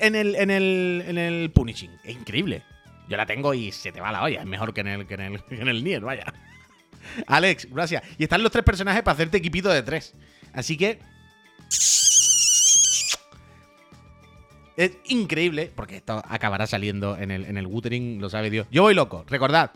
[0.00, 1.90] en el, en el, en el Punishing.
[2.04, 2.62] Es increíble.
[3.08, 4.40] Yo la tengo y se te va la olla.
[4.40, 6.24] Es mejor que en el, que en el, que en el Nier, vaya.
[7.26, 8.02] Alex, gracias.
[8.18, 10.14] Y están los tres personajes para hacerte equipito de tres.
[10.52, 10.98] Así que.
[14.76, 18.66] Es increíble, porque esto acabará saliendo en el, en el Wuthering, lo sabe Dios.
[18.70, 19.24] Yo voy loco.
[19.26, 19.70] Recordad,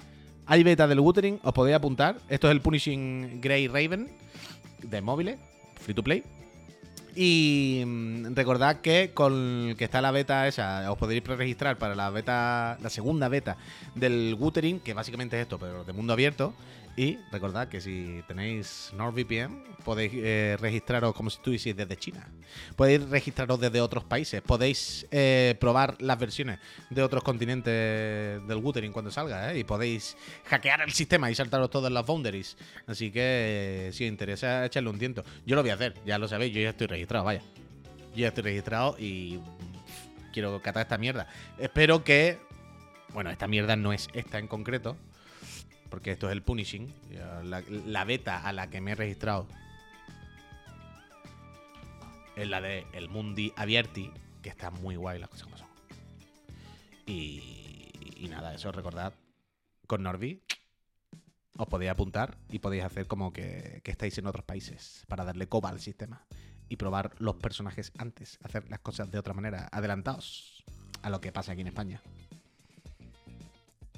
[0.44, 2.18] hay beta del Wuthering, os podéis apuntar.
[2.28, 4.10] Esto es el Punishing Grey Raven
[4.82, 5.38] de móviles,
[5.80, 6.22] free to play.
[7.14, 12.10] Y mm, recordad que con que está la beta esa, os podéis preregistrar para la
[12.10, 13.56] beta, la segunda beta
[13.94, 16.54] del Wuthering, que básicamente es esto, pero de mundo abierto.
[17.00, 22.28] Y recordad que si tenéis NordVPN, podéis eh, registraros como si estuvieseis desde China.
[22.76, 24.42] Podéis registraros desde otros países.
[24.42, 26.58] Podéis eh, probar las versiones
[26.90, 27.72] de otros continentes
[28.46, 29.60] del Wuthering cuando salga, ¿eh?
[29.60, 32.58] Y podéis hackear el sistema y saltaros todas las boundaries.
[32.86, 35.24] Así que, eh, si os interesa, echarle un tiento.
[35.46, 37.40] Yo lo voy a hacer, ya lo sabéis, yo ya estoy registrado, vaya.
[38.10, 39.40] Yo ya estoy registrado y
[40.34, 41.28] quiero catar esta mierda.
[41.58, 42.36] Espero que.
[43.14, 44.98] Bueno, esta mierda no es esta en concreto.
[45.90, 46.94] Porque esto es el punishing.
[47.42, 49.46] La, beta a la que me he registrado
[52.36, 54.12] es la de el Mundi Abierti,
[54.42, 55.68] que está muy guay las cosas como son.
[57.06, 59.12] Y, y nada, eso recordad.
[59.86, 60.40] Con Norby
[61.56, 65.48] os podéis apuntar y podéis hacer como que, que estáis en otros países para darle
[65.48, 66.24] coba al sistema
[66.70, 70.64] y probar los personajes antes, hacer las cosas de otra manera, adelantaos
[71.02, 72.00] a lo que pasa aquí en España.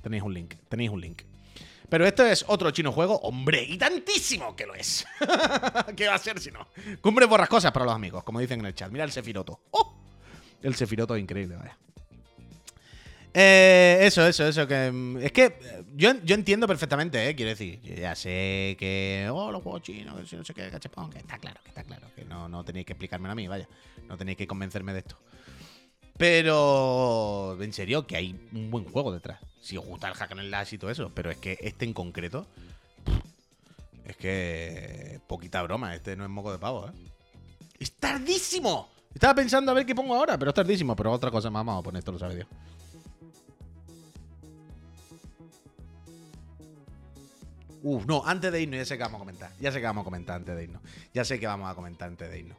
[0.02, 1.22] Tenéis un link, tenéis un link.
[1.92, 5.04] Pero esto es otro chino juego, hombre, y tantísimo que lo es.
[5.94, 6.66] ¿Qué va a ser si no?
[7.02, 8.90] Cumbre borrascosas para los amigos, como dicen en el chat.
[8.90, 9.60] Mira el Sefiroto.
[9.72, 9.94] ¡Oh!
[10.62, 11.76] El Sefiroto es increíble, vaya.
[13.34, 14.66] Eh, eso, eso, eso.
[14.66, 17.36] Que, mm, es que eh, yo, yo entiendo perfectamente, ¿eh?
[17.36, 19.28] Quiero decir, ya sé que.
[19.30, 21.10] Oh, los juegos chinos, que si no sé qué, cachapón.
[21.10, 22.06] Que está claro, que está claro.
[22.16, 23.68] Que no, no tenéis que explicármelo a mí, vaya.
[24.08, 25.18] No tenéis que convencerme de esto.
[26.22, 27.60] Pero.
[27.60, 29.40] En serio, que hay un buen juego detrás.
[29.60, 31.10] Si os gusta el hack and slash y todo eso.
[31.12, 32.46] Pero es que este en concreto.
[34.04, 35.20] Es que.
[35.26, 35.96] Poquita broma.
[35.96, 36.92] Este no es moco de pavo, ¿eh?
[37.80, 38.88] ¡Es tardísimo!
[39.12, 40.94] Estaba pensando a ver qué pongo ahora, pero es tardísimo.
[40.94, 42.46] Pero otra cosa más vamos a poner, esto lo sabe Dios.
[47.82, 49.50] Uf, no, antes de irnos, ya sé que vamos a comentar.
[49.58, 50.82] Ya sé que vamos a comentar antes de irnos.
[51.12, 52.58] Ya sé que vamos a comentar antes de irnos.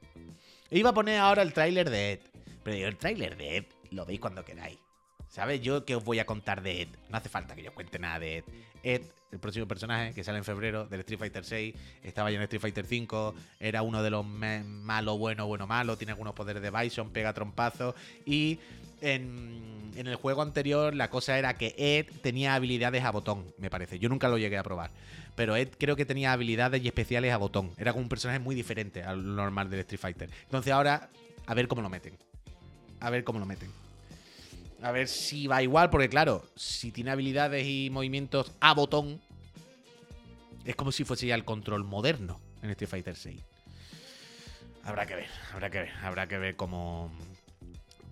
[0.70, 2.20] Iba a poner ahora el tráiler de Ed.
[2.64, 4.80] Pero yo el tráiler de Ed lo veis cuando queráis.
[5.28, 5.62] ¿Sabes?
[5.62, 6.90] Yo que os voy a contar de Ed.
[7.10, 8.44] No hace falta que yo cuente nada de Ed.
[8.84, 9.02] Ed,
[9.32, 12.62] el próximo personaje que sale en febrero del Street Fighter 6, estaba ya en Street
[12.62, 17.10] Fighter 5, era uno de los malo, bueno, bueno, malo, tiene algunos poderes de Bison,
[17.10, 17.96] pega trompazos
[18.26, 18.60] y
[19.02, 23.72] en, en el juego anterior la cosa era que Ed tenía habilidades a botón, me
[23.72, 23.98] parece.
[23.98, 24.92] Yo nunca lo llegué a probar.
[25.36, 27.72] Pero Ed creo que tenía habilidades y especiales a botón.
[27.78, 30.30] Era como un personaje muy diferente al normal del Street Fighter.
[30.44, 31.10] Entonces ahora,
[31.48, 32.18] a ver cómo lo meten.
[33.04, 33.70] A ver cómo lo meten.
[34.82, 39.22] A ver si va igual, porque claro, si tiene habilidades y movimientos a botón,
[40.66, 43.40] es como si fuese ya el control moderno en Street Fighter 6.
[44.86, 47.12] Habrá que ver, habrá que ver, habrá que ver cómo,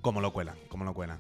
[0.01, 1.19] cómo lo cuelan, cómo lo cuelan.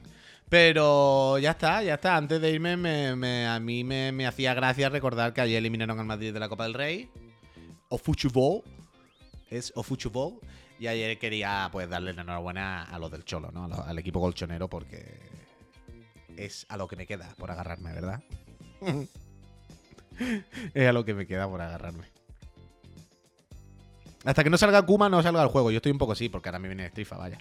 [0.49, 2.17] Pero ya está, ya está.
[2.17, 2.75] Antes de irme,
[3.15, 6.49] me- a mí me, me hacía gracia recordar que ayer eliminaron al Madrid de la
[6.49, 7.09] Copa del Rey.
[7.89, 8.61] O Fútbol.
[9.49, 10.39] Es O Fútbol.
[10.81, 13.65] Y ayer quería pues darle la enhorabuena a los del Cholo, ¿no?
[13.65, 15.19] Al equipo colchonero porque
[16.35, 18.23] es a lo que me queda por agarrarme, ¿verdad?
[20.73, 22.05] es a lo que me queda por agarrarme.
[24.25, 25.69] Hasta que no salga Kuma, no salga el juego.
[25.69, 27.37] Yo estoy un poco así, porque ahora me viene Strifa, vaya.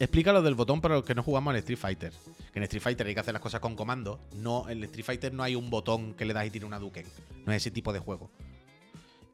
[0.00, 2.12] Explica lo del botón para los que no jugamos al Street Fighter.
[2.52, 4.18] Que en Street Fighter hay que hacer las cosas con comando.
[4.34, 7.06] No, en Street Fighter no hay un botón que le das y tiene una Duken.
[7.46, 8.28] No es ese tipo de juego.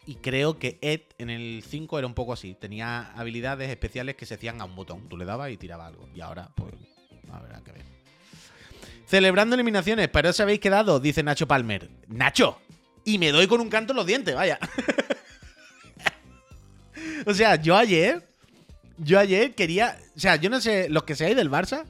[0.08, 2.54] Y creo que Ed en el 5 era un poco así.
[2.54, 5.06] Tenía habilidades especiales que se hacían a un botón.
[5.06, 6.08] Tú le dabas y tiraba algo.
[6.14, 6.72] Y ahora, pues,
[7.30, 7.84] habrá que ver.
[9.06, 11.90] Celebrando eliminaciones, pero os habéis quedado, dice Nacho Palmer.
[12.06, 12.58] ¡Nacho!
[13.04, 14.58] Y me doy con un canto en los dientes, vaya.
[17.26, 18.26] o sea, yo ayer.
[18.96, 19.98] Yo ayer quería.
[20.16, 21.84] O sea, yo no sé, los que seáis del Barça,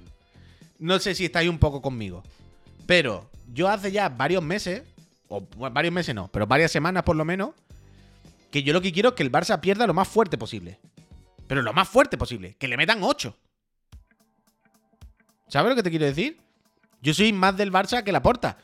[0.81, 2.25] no sé si estáis un poco conmigo.
[2.85, 4.83] Pero yo hace ya varios meses
[5.29, 7.51] o varios meses no, pero varias semanas por lo menos,
[8.51, 10.81] que yo lo que quiero es que el Barça pierda lo más fuerte posible.
[11.47, 13.37] Pero lo más fuerte posible, que le metan 8.
[15.49, 16.39] ¿Sabes lo que te quiero decir?
[17.01, 18.59] Yo soy más del Barça que la porta.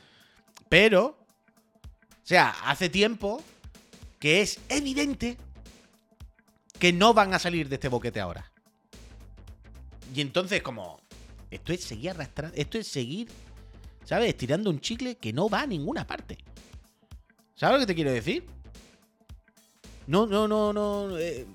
[0.69, 3.41] Pero, o sea, hace tiempo
[4.19, 5.37] que es evidente
[6.79, 8.51] que no van a salir de este boquete ahora.
[10.13, 10.99] Y entonces, como,
[11.49, 13.29] esto es seguir arrastrando, esto es seguir,
[14.03, 14.29] ¿sabes?
[14.29, 16.37] Estirando un chicle que no va a ninguna parte.
[17.55, 18.45] ¿Sabes lo que te quiero decir?
[20.07, 21.17] No, no, no, no.
[21.17, 21.45] Eh,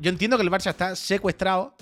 [0.00, 1.74] yo entiendo que el Barça está secuestrado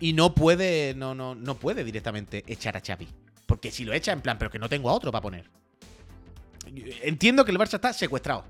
[0.00, 3.08] y no puede, no, no, no puede directamente echar a Xavi.
[3.46, 5.50] Porque si lo echa, en plan, pero que no tengo a otro para poner.
[7.02, 8.44] Entiendo que el Barça está secuestrado.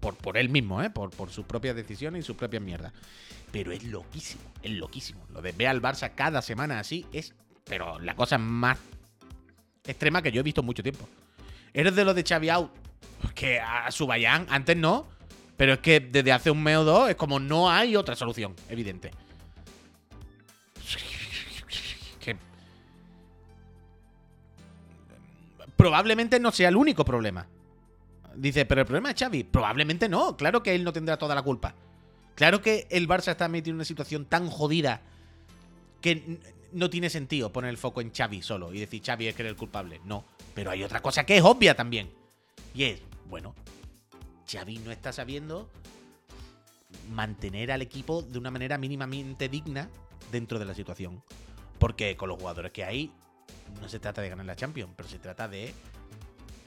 [0.00, 0.90] Por, por él mismo, ¿eh?
[0.90, 2.92] Por, por sus propias decisiones y sus propias mierdas.
[3.50, 5.26] Pero es loquísimo, es loquísimo.
[5.32, 7.34] Lo de ver al Barça cada semana así es.
[7.64, 8.78] Pero la cosa más
[9.84, 11.08] extrema que yo he visto mucho tiempo.
[11.72, 12.70] Eres de los de Xavi out.
[13.34, 15.06] Que a su Bayán, antes no.
[15.56, 18.54] Pero es que desde hace un mes o dos es como no hay otra solución,
[18.68, 19.10] evidente.
[25.76, 27.46] Probablemente no sea el único problema.
[28.34, 29.44] Dice, pero el problema es Xavi.
[29.44, 30.36] Probablemente no.
[30.36, 31.74] Claro que él no tendrá toda la culpa.
[32.34, 35.00] Claro que el Barça está metido en una situación tan jodida
[36.00, 36.38] que
[36.72, 39.50] no tiene sentido poner el foco en Xavi solo y decir Xavi es que era
[39.50, 40.00] el culpable.
[40.04, 40.24] No.
[40.54, 42.10] Pero hay otra cosa que es obvia también.
[42.74, 43.54] Y es, bueno,
[44.50, 45.68] Xavi no está sabiendo
[47.10, 49.88] mantener al equipo de una manera mínimamente digna
[50.30, 51.22] dentro de la situación.
[51.78, 53.12] Porque con los jugadores que hay,
[53.80, 55.74] no se trata de ganar la Champions, pero se trata de.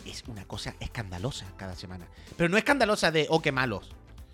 [0.05, 2.07] Es una cosa escandalosa cada semana.
[2.37, 3.89] Pero no escandalosa de, oh, qué malos,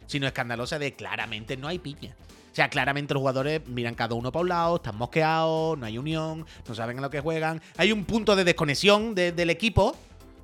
[0.05, 2.15] sino escandalosa de claramente no hay piña.
[2.51, 5.97] O sea, claramente los jugadores miran cada uno para un lado, están mosqueados, no hay
[5.97, 7.61] unión, no saben a lo que juegan.
[7.77, 9.95] Hay un punto de desconexión del equipo,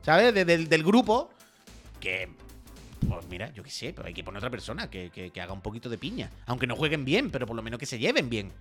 [0.02, 0.34] ¿sabes?
[0.34, 1.30] del grupo,
[2.02, 2.30] que
[3.08, 5.89] pues mira, yo qué sé, pero hay que poner otra persona que, haga un poquito
[5.89, 6.30] de piña.
[6.45, 8.52] Aunque no jueguen bien, pero por lo menos que se lleven bien.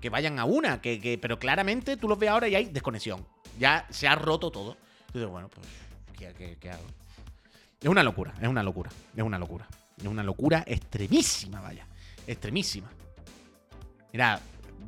[0.00, 3.26] Que vayan a una, que, pero claramente tú los ves ahora y hay desconexión.
[3.58, 4.76] Ya se ha roto todo.
[5.06, 5.66] Entonces, bueno, pues,
[6.16, 6.84] ¿qué, hago?
[7.80, 9.66] Es una locura, es una locura, es una locura.
[9.98, 11.86] Es una locura extremísima, vaya.
[12.26, 12.88] Extremísima.
[14.12, 14.40] Mira,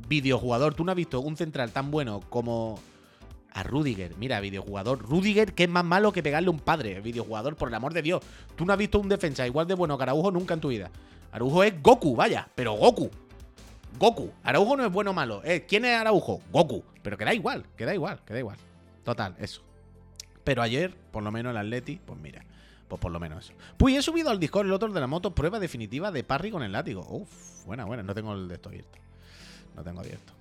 [0.07, 2.79] videojugador, ¿tú no has visto un central tan bueno como
[3.53, 4.15] a Rudiger.
[4.17, 4.99] Mira, videojugador.
[5.01, 7.01] Rudiger, que es más malo que pegarle un padre.
[7.01, 8.23] Videojugador, por el amor de Dios.
[8.55, 10.89] Tú no has visto un defensa igual de bueno que Araujo nunca en tu vida.
[11.31, 13.09] Araujo es Goku, vaya, pero Goku.
[13.99, 14.31] Goku.
[14.43, 15.41] Araujo no es bueno o malo.
[15.43, 16.41] Eh, ¿Quién es Araujo?
[16.51, 16.83] Goku.
[17.01, 18.57] Pero queda igual, queda igual, queda igual.
[19.03, 19.61] Total, eso.
[20.43, 22.43] Pero ayer, por lo menos el Atleti, pues mira.
[22.87, 23.53] Pues por lo menos eso.
[23.77, 26.61] Pues he subido al Discord el otro de la moto prueba definitiva de Parry con
[26.61, 27.05] el látigo.
[27.09, 28.03] Uf, buena, buena.
[28.03, 28.99] No tengo el de esto abierto.
[29.75, 30.33] No tengo abierto.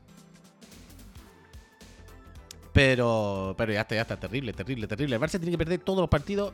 [2.73, 4.19] Pero, pero ya está, ya está.
[4.19, 5.17] Terrible, terrible, terrible.
[5.17, 6.53] El Barça tiene que perder todos los partidos.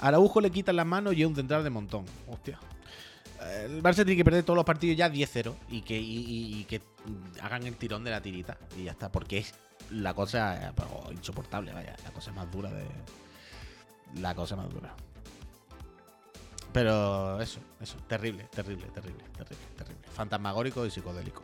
[0.00, 2.04] Araujo le quitan las manos y es un central de montón.
[2.28, 2.58] Hostia.
[3.64, 6.80] El Barça tiene que perder todos los partidos ya 10-0 y que, y, que
[7.40, 8.56] hagan el tirón de la tirita.
[8.76, 9.54] Y ya está, porque es
[9.90, 10.72] la cosa eh,
[11.12, 11.96] insoportable, vaya.
[12.04, 12.84] La cosa más dura de.
[14.20, 14.94] La cosa más dura.
[16.72, 20.01] Pero eso, eso, terrible, terrible, terrible, terrible, terrible.
[20.12, 21.42] Fantasmagórico y psicodélico.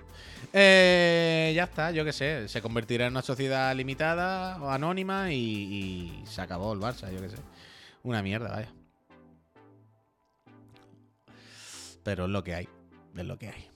[0.53, 2.49] Eh, ya está, yo qué sé.
[2.49, 7.31] Se convertirá en una sociedad limitada o anónima y, se acabó el Barça, yo qué
[7.31, 7.37] sé.
[8.03, 8.73] Una mierda, vaya.
[12.03, 12.69] Pero es lo que hay,
[13.17, 13.69] es lo que hay.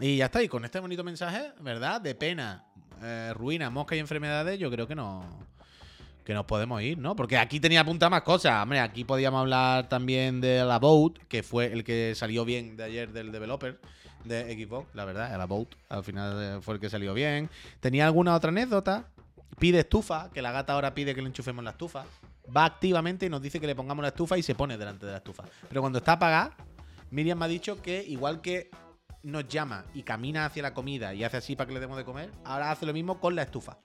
[0.00, 2.00] Y ya está, y con este bonito mensaje, ¿verdad?
[2.00, 2.66] De pena,
[3.02, 5.24] eh, ruina, mosca y enfermedades, yo creo que no
[6.24, 7.14] que nos podemos ir, ¿no?
[7.14, 8.62] Porque aquí tenía apuntadas más cosas.
[8.62, 12.84] Hombre, aquí podíamos hablar también de la Boat, que fue el que salió bien de
[12.84, 13.78] ayer del developer
[14.24, 17.50] de Xbox, la verdad, la Boat, al final eh, fue el que salió bien.
[17.80, 19.06] Tenía alguna otra anécdota.
[19.58, 22.04] Pide estufa, que la gata ahora pide que le enchufemos la estufa.
[22.54, 25.12] Va activamente y nos dice que le pongamos la estufa y se pone delante de
[25.12, 25.44] la estufa.
[25.68, 26.56] Pero cuando está apagada,
[27.10, 28.70] Miriam me ha dicho que igual que
[29.22, 32.04] nos llama y camina hacia la comida y hace así para que le demos de
[32.04, 33.78] comer, ahora hace lo mismo con la estufa.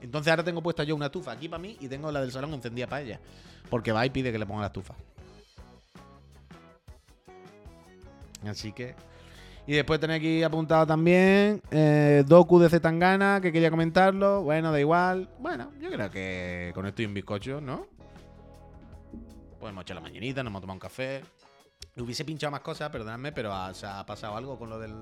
[0.00, 2.54] Entonces ahora tengo puesta yo una estufa aquí para mí y tengo la del salón
[2.54, 3.20] encendida para ella.
[3.68, 4.94] Porque va y pide que le ponga la estufa.
[8.46, 8.94] Así que.
[9.66, 14.42] Y después tenéis aquí apuntado también eh, Doku de Zetangana, que quería comentarlo.
[14.42, 15.28] Bueno, da igual.
[15.38, 17.86] Bueno, yo creo que con esto y un bizcocho, ¿no?
[19.60, 21.22] Podemos echar la mañanita, nos hemos tomado un café.
[21.96, 24.92] Hubiese pinchado más cosas, perdonadme, pero se ha pasado algo con lo del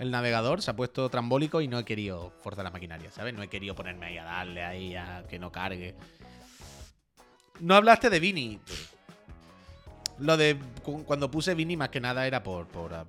[0.00, 3.34] el navegador se ha puesto trambólico y no he querido forzar la maquinaria, ¿sabes?
[3.34, 5.94] No he querido ponerme ahí a darle ahí a que no cargue.
[7.60, 8.60] No hablaste de Vini.
[10.18, 10.58] Lo de
[11.06, 13.04] cuando puse Vini más que nada era por, por ah,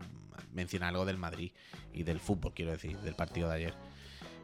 [0.51, 1.53] mencionar algo del Madrid
[1.93, 3.73] y del fútbol, quiero decir, del partido de ayer.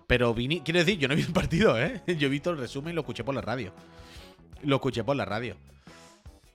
[0.07, 2.01] Pero Vini, quiero decir, yo no he visto el partido, ¿eh?
[2.17, 3.73] Yo he visto el resumen y lo escuché por la radio.
[4.63, 5.57] Lo escuché por la radio.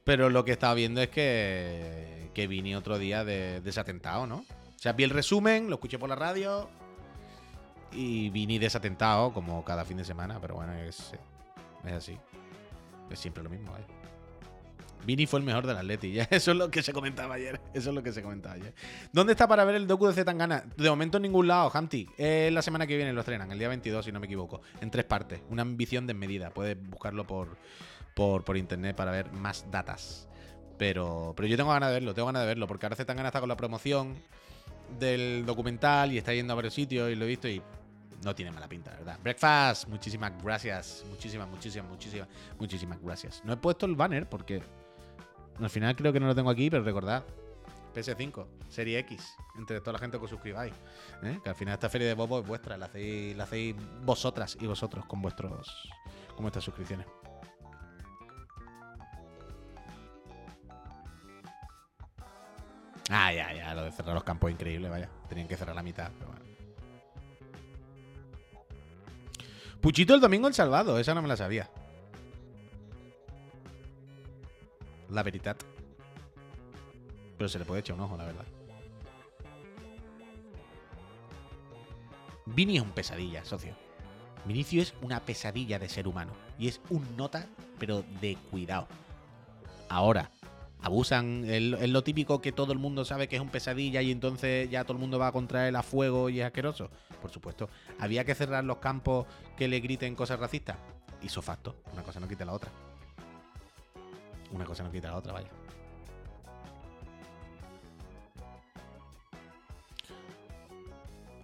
[0.05, 4.37] Pero lo que estaba viendo es que, que Vini otro día de, desatentado, ¿no?
[4.37, 6.69] O sea, vi el resumen, lo escuché por la radio
[7.93, 11.13] y Vini desatentado como cada fin de semana, pero bueno, es,
[11.85, 12.19] así.
[13.11, 13.85] Es siempre lo mismo, ¿eh?
[15.05, 16.13] Vini fue el mejor del Atleti.
[16.13, 17.61] Ya, eso es lo que se comentaba ayer.
[17.75, 18.75] Eso es lo que se comentaba ayer.
[19.13, 20.65] ¿Dónde está para ver el docu de Zetangana?
[20.77, 22.09] De momento en ningún lado, Hamti.
[22.17, 24.63] Es la semana que viene lo estrenan, el día 22, si no me equivoco.
[24.81, 25.41] En tres partes.
[25.51, 26.51] Una ambición desmedida.
[26.51, 27.57] Puedes buscarlo por,
[28.15, 30.29] por, internet para ver más datas.
[30.79, 32.67] Pero, pero yo tengo ganas de verlo, tengo ganas de verlo.
[32.67, 34.17] Porque ahora Zetangana está con la promoción
[34.99, 37.63] del documental y está yendo a varios sitios y lo he visto y
[38.25, 39.19] no tiene mala pinta, ¿verdad?
[39.23, 41.05] Breakfast, muchísimas gracias.
[41.09, 42.29] Muchísimas, muchísimas, muchísimas,
[42.59, 43.43] muchísimas gracias.
[43.45, 44.63] No he puesto el banner porque
[45.61, 47.25] al final creo que no lo tengo aquí, pero recordad.
[47.95, 50.73] PS5, Serie X, entre toda la gente que os suscribáis.
[51.23, 51.39] ¿eh?
[51.43, 54.67] Que al final esta feria de Bobo es vuestra, la hacéis, la hacéis vosotras y
[54.67, 55.91] vosotros con vuestros
[56.35, 57.07] con vuestras suscripciones.
[63.11, 65.09] Ah, ya, ya, lo de cerrar los campos es increíble, vaya.
[65.29, 66.43] Tenían que cerrar la mitad, pero bueno.
[69.81, 71.69] Puchito el domingo el salvado, esa no me la sabía.
[75.11, 75.57] La verdad.
[77.37, 78.45] Pero se le puede echar un ojo, la verdad.
[82.47, 83.75] Vini es un pesadilla, socio.
[84.45, 86.33] Vinicio es una pesadilla de ser humano.
[86.59, 87.47] Y es un nota,
[87.79, 88.89] pero de cuidado.
[89.89, 90.31] Ahora,
[90.83, 91.45] abusan.
[91.47, 94.85] Es lo típico que todo el mundo sabe que es un pesadilla y entonces ya
[94.85, 96.91] todo el mundo va a contra él a fuego y es asqueroso.
[97.21, 97.69] Por supuesto.
[97.99, 99.27] Había que cerrar los campos
[99.57, 100.77] que le griten cosas racistas.
[101.23, 101.77] Hizo facto.
[101.93, 102.71] Una cosa no quita la otra.
[104.51, 105.49] Una cosa no quita la otra, vaya.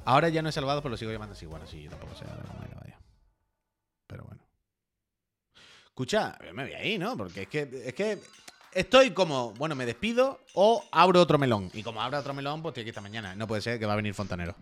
[0.05, 1.47] Ahora ya no he salvado, pero lo sigo llamando así.
[1.47, 2.99] Bueno, sí, yo tampoco sé vaya.
[4.07, 4.43] Pero bueno.
[5.87, 7.17] Escucha, me voy ahí, ¿no?
[7.17, 8.19] Porque es que, es que
[8.79, 11.71] estoy como, bueno, me despido o abro otro melón.
[11.75, 13.35] Y como abro otro melón, pues tiene que estar mañana.
[13.35, 14.55] No puede ser que va a venir Fontanero.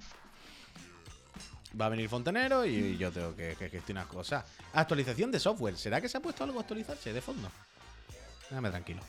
[1.78, 4.44] Va a venir Fontanero y yo tengo que, gestionar cosas.
[4.72, 5.76] Actualización de software.
[5.76, 7.50] ¿Será que se ha puesto algo a actualizarse de fondo?
[8.48, 9.02] Déjame tranquilo.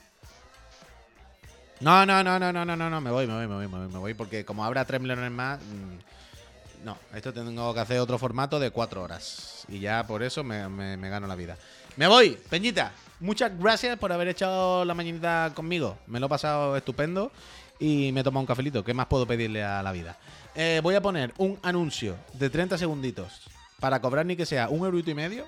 [1.80, 3.78] No, no, no, no, no, no, no, no, me voy, me voy, me voy, me
[3.78, 8.00] voy, me voy, porque como habrá 3 millones más, mm, no, esto tengo que hacer
[8.00, 9.66] otro formato de 4 horas.
[9.68, 11.58] Y ya por eso me, gano la vida.
[11.98, 12.94] Me voy, Peñita.
[13.20, 15.98] Muchas gracias por haber echado la mañanita conmigo.
[16.08, 17.32] Me lo he pasado estupendo
[17.80, 18.84] y me he tomado un cafelito.
[18.84, 20.18] ¿Qué más puedo pedirle a la vida?
[20.54, 23.42] Eh, voy a poner un anuncio de 30 segunditos
[23.80, 25.46] para cobrar ni que sea un eurito y medio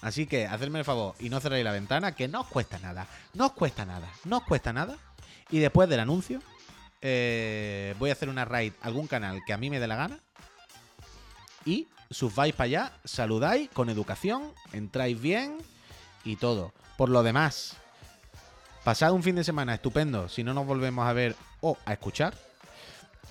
[0.00, 3.06] Así que hacedme el favor y no cerréis la ventana, que no os cuesta nada.
[3.34, 4.08] No os cuesta nada.
[4.24, 4.96] No os cuesta nada.
[5.50, 6.40] Y después del anuncio,
[7.02, 9.96] eh, voy a hacer una raid a algún canal que a mí me dé la
[9.96, 10.18] gana.
[11.66, 15.58] Y subáis para allá, saludáis con educación, entráis bien
[16.24, 16.72] y todo.
[16.96, 17.76] Por lo demás,
[18.84, 22.34] pasad un fin de semana estupendo si no nos volvemos a ver o a escuchar.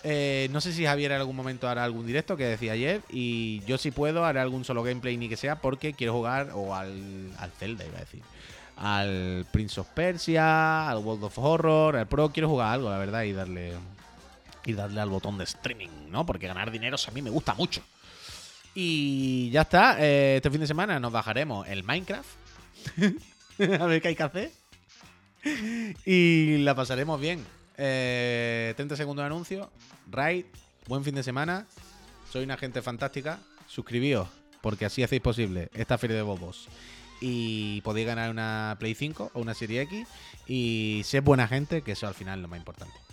[0.04, 3.02] Eh, no sé si Javier en algún momento hará algún directo que decía ayer.
[3.10, 6.76] Y yo si puedo haré algún solo gameplay ni que sea porque quiero jugar o
[6.76, 8.22] al, al Zelda, iba a decir.
[8.78, 12.30] Al Prince of Persia, al World of Horror, al Pro.
[12.30, 13.74] Quiero jugar algo, la verdad, y darle,
[14.66, 16.26] y darle al botón de streaming, ¿no?
[16.26, 17.82] Porque ganar dinero a mí me gusta mucho.
[18.74, 19.98] Y ya está.
[20.00, 22.39] Eh, este fin de semana nos bajaremos el Minecraft.
[23.80, 24.52] a ver qué hay que hacer.
[26.06, 27.40] Y la pasaremos bien.
[27.76, 29.72] 30 eh, segundos de anuncio.
[30.10, 30.46] Raid,
[30.88, 31.68] buen fin de semana.
[32.32, 33.40] Soy una gente fantástica.
[33.68, 34.28] Suscribíos,
[34.62, 36.68] porque así hacéis posible esta feria de bobos.
[37.22, 40.08] Y podéis ganar una Play 5 o una Serie X.
[40.48, 43.09] Y ser buena gente, que eso al final es lo más importante.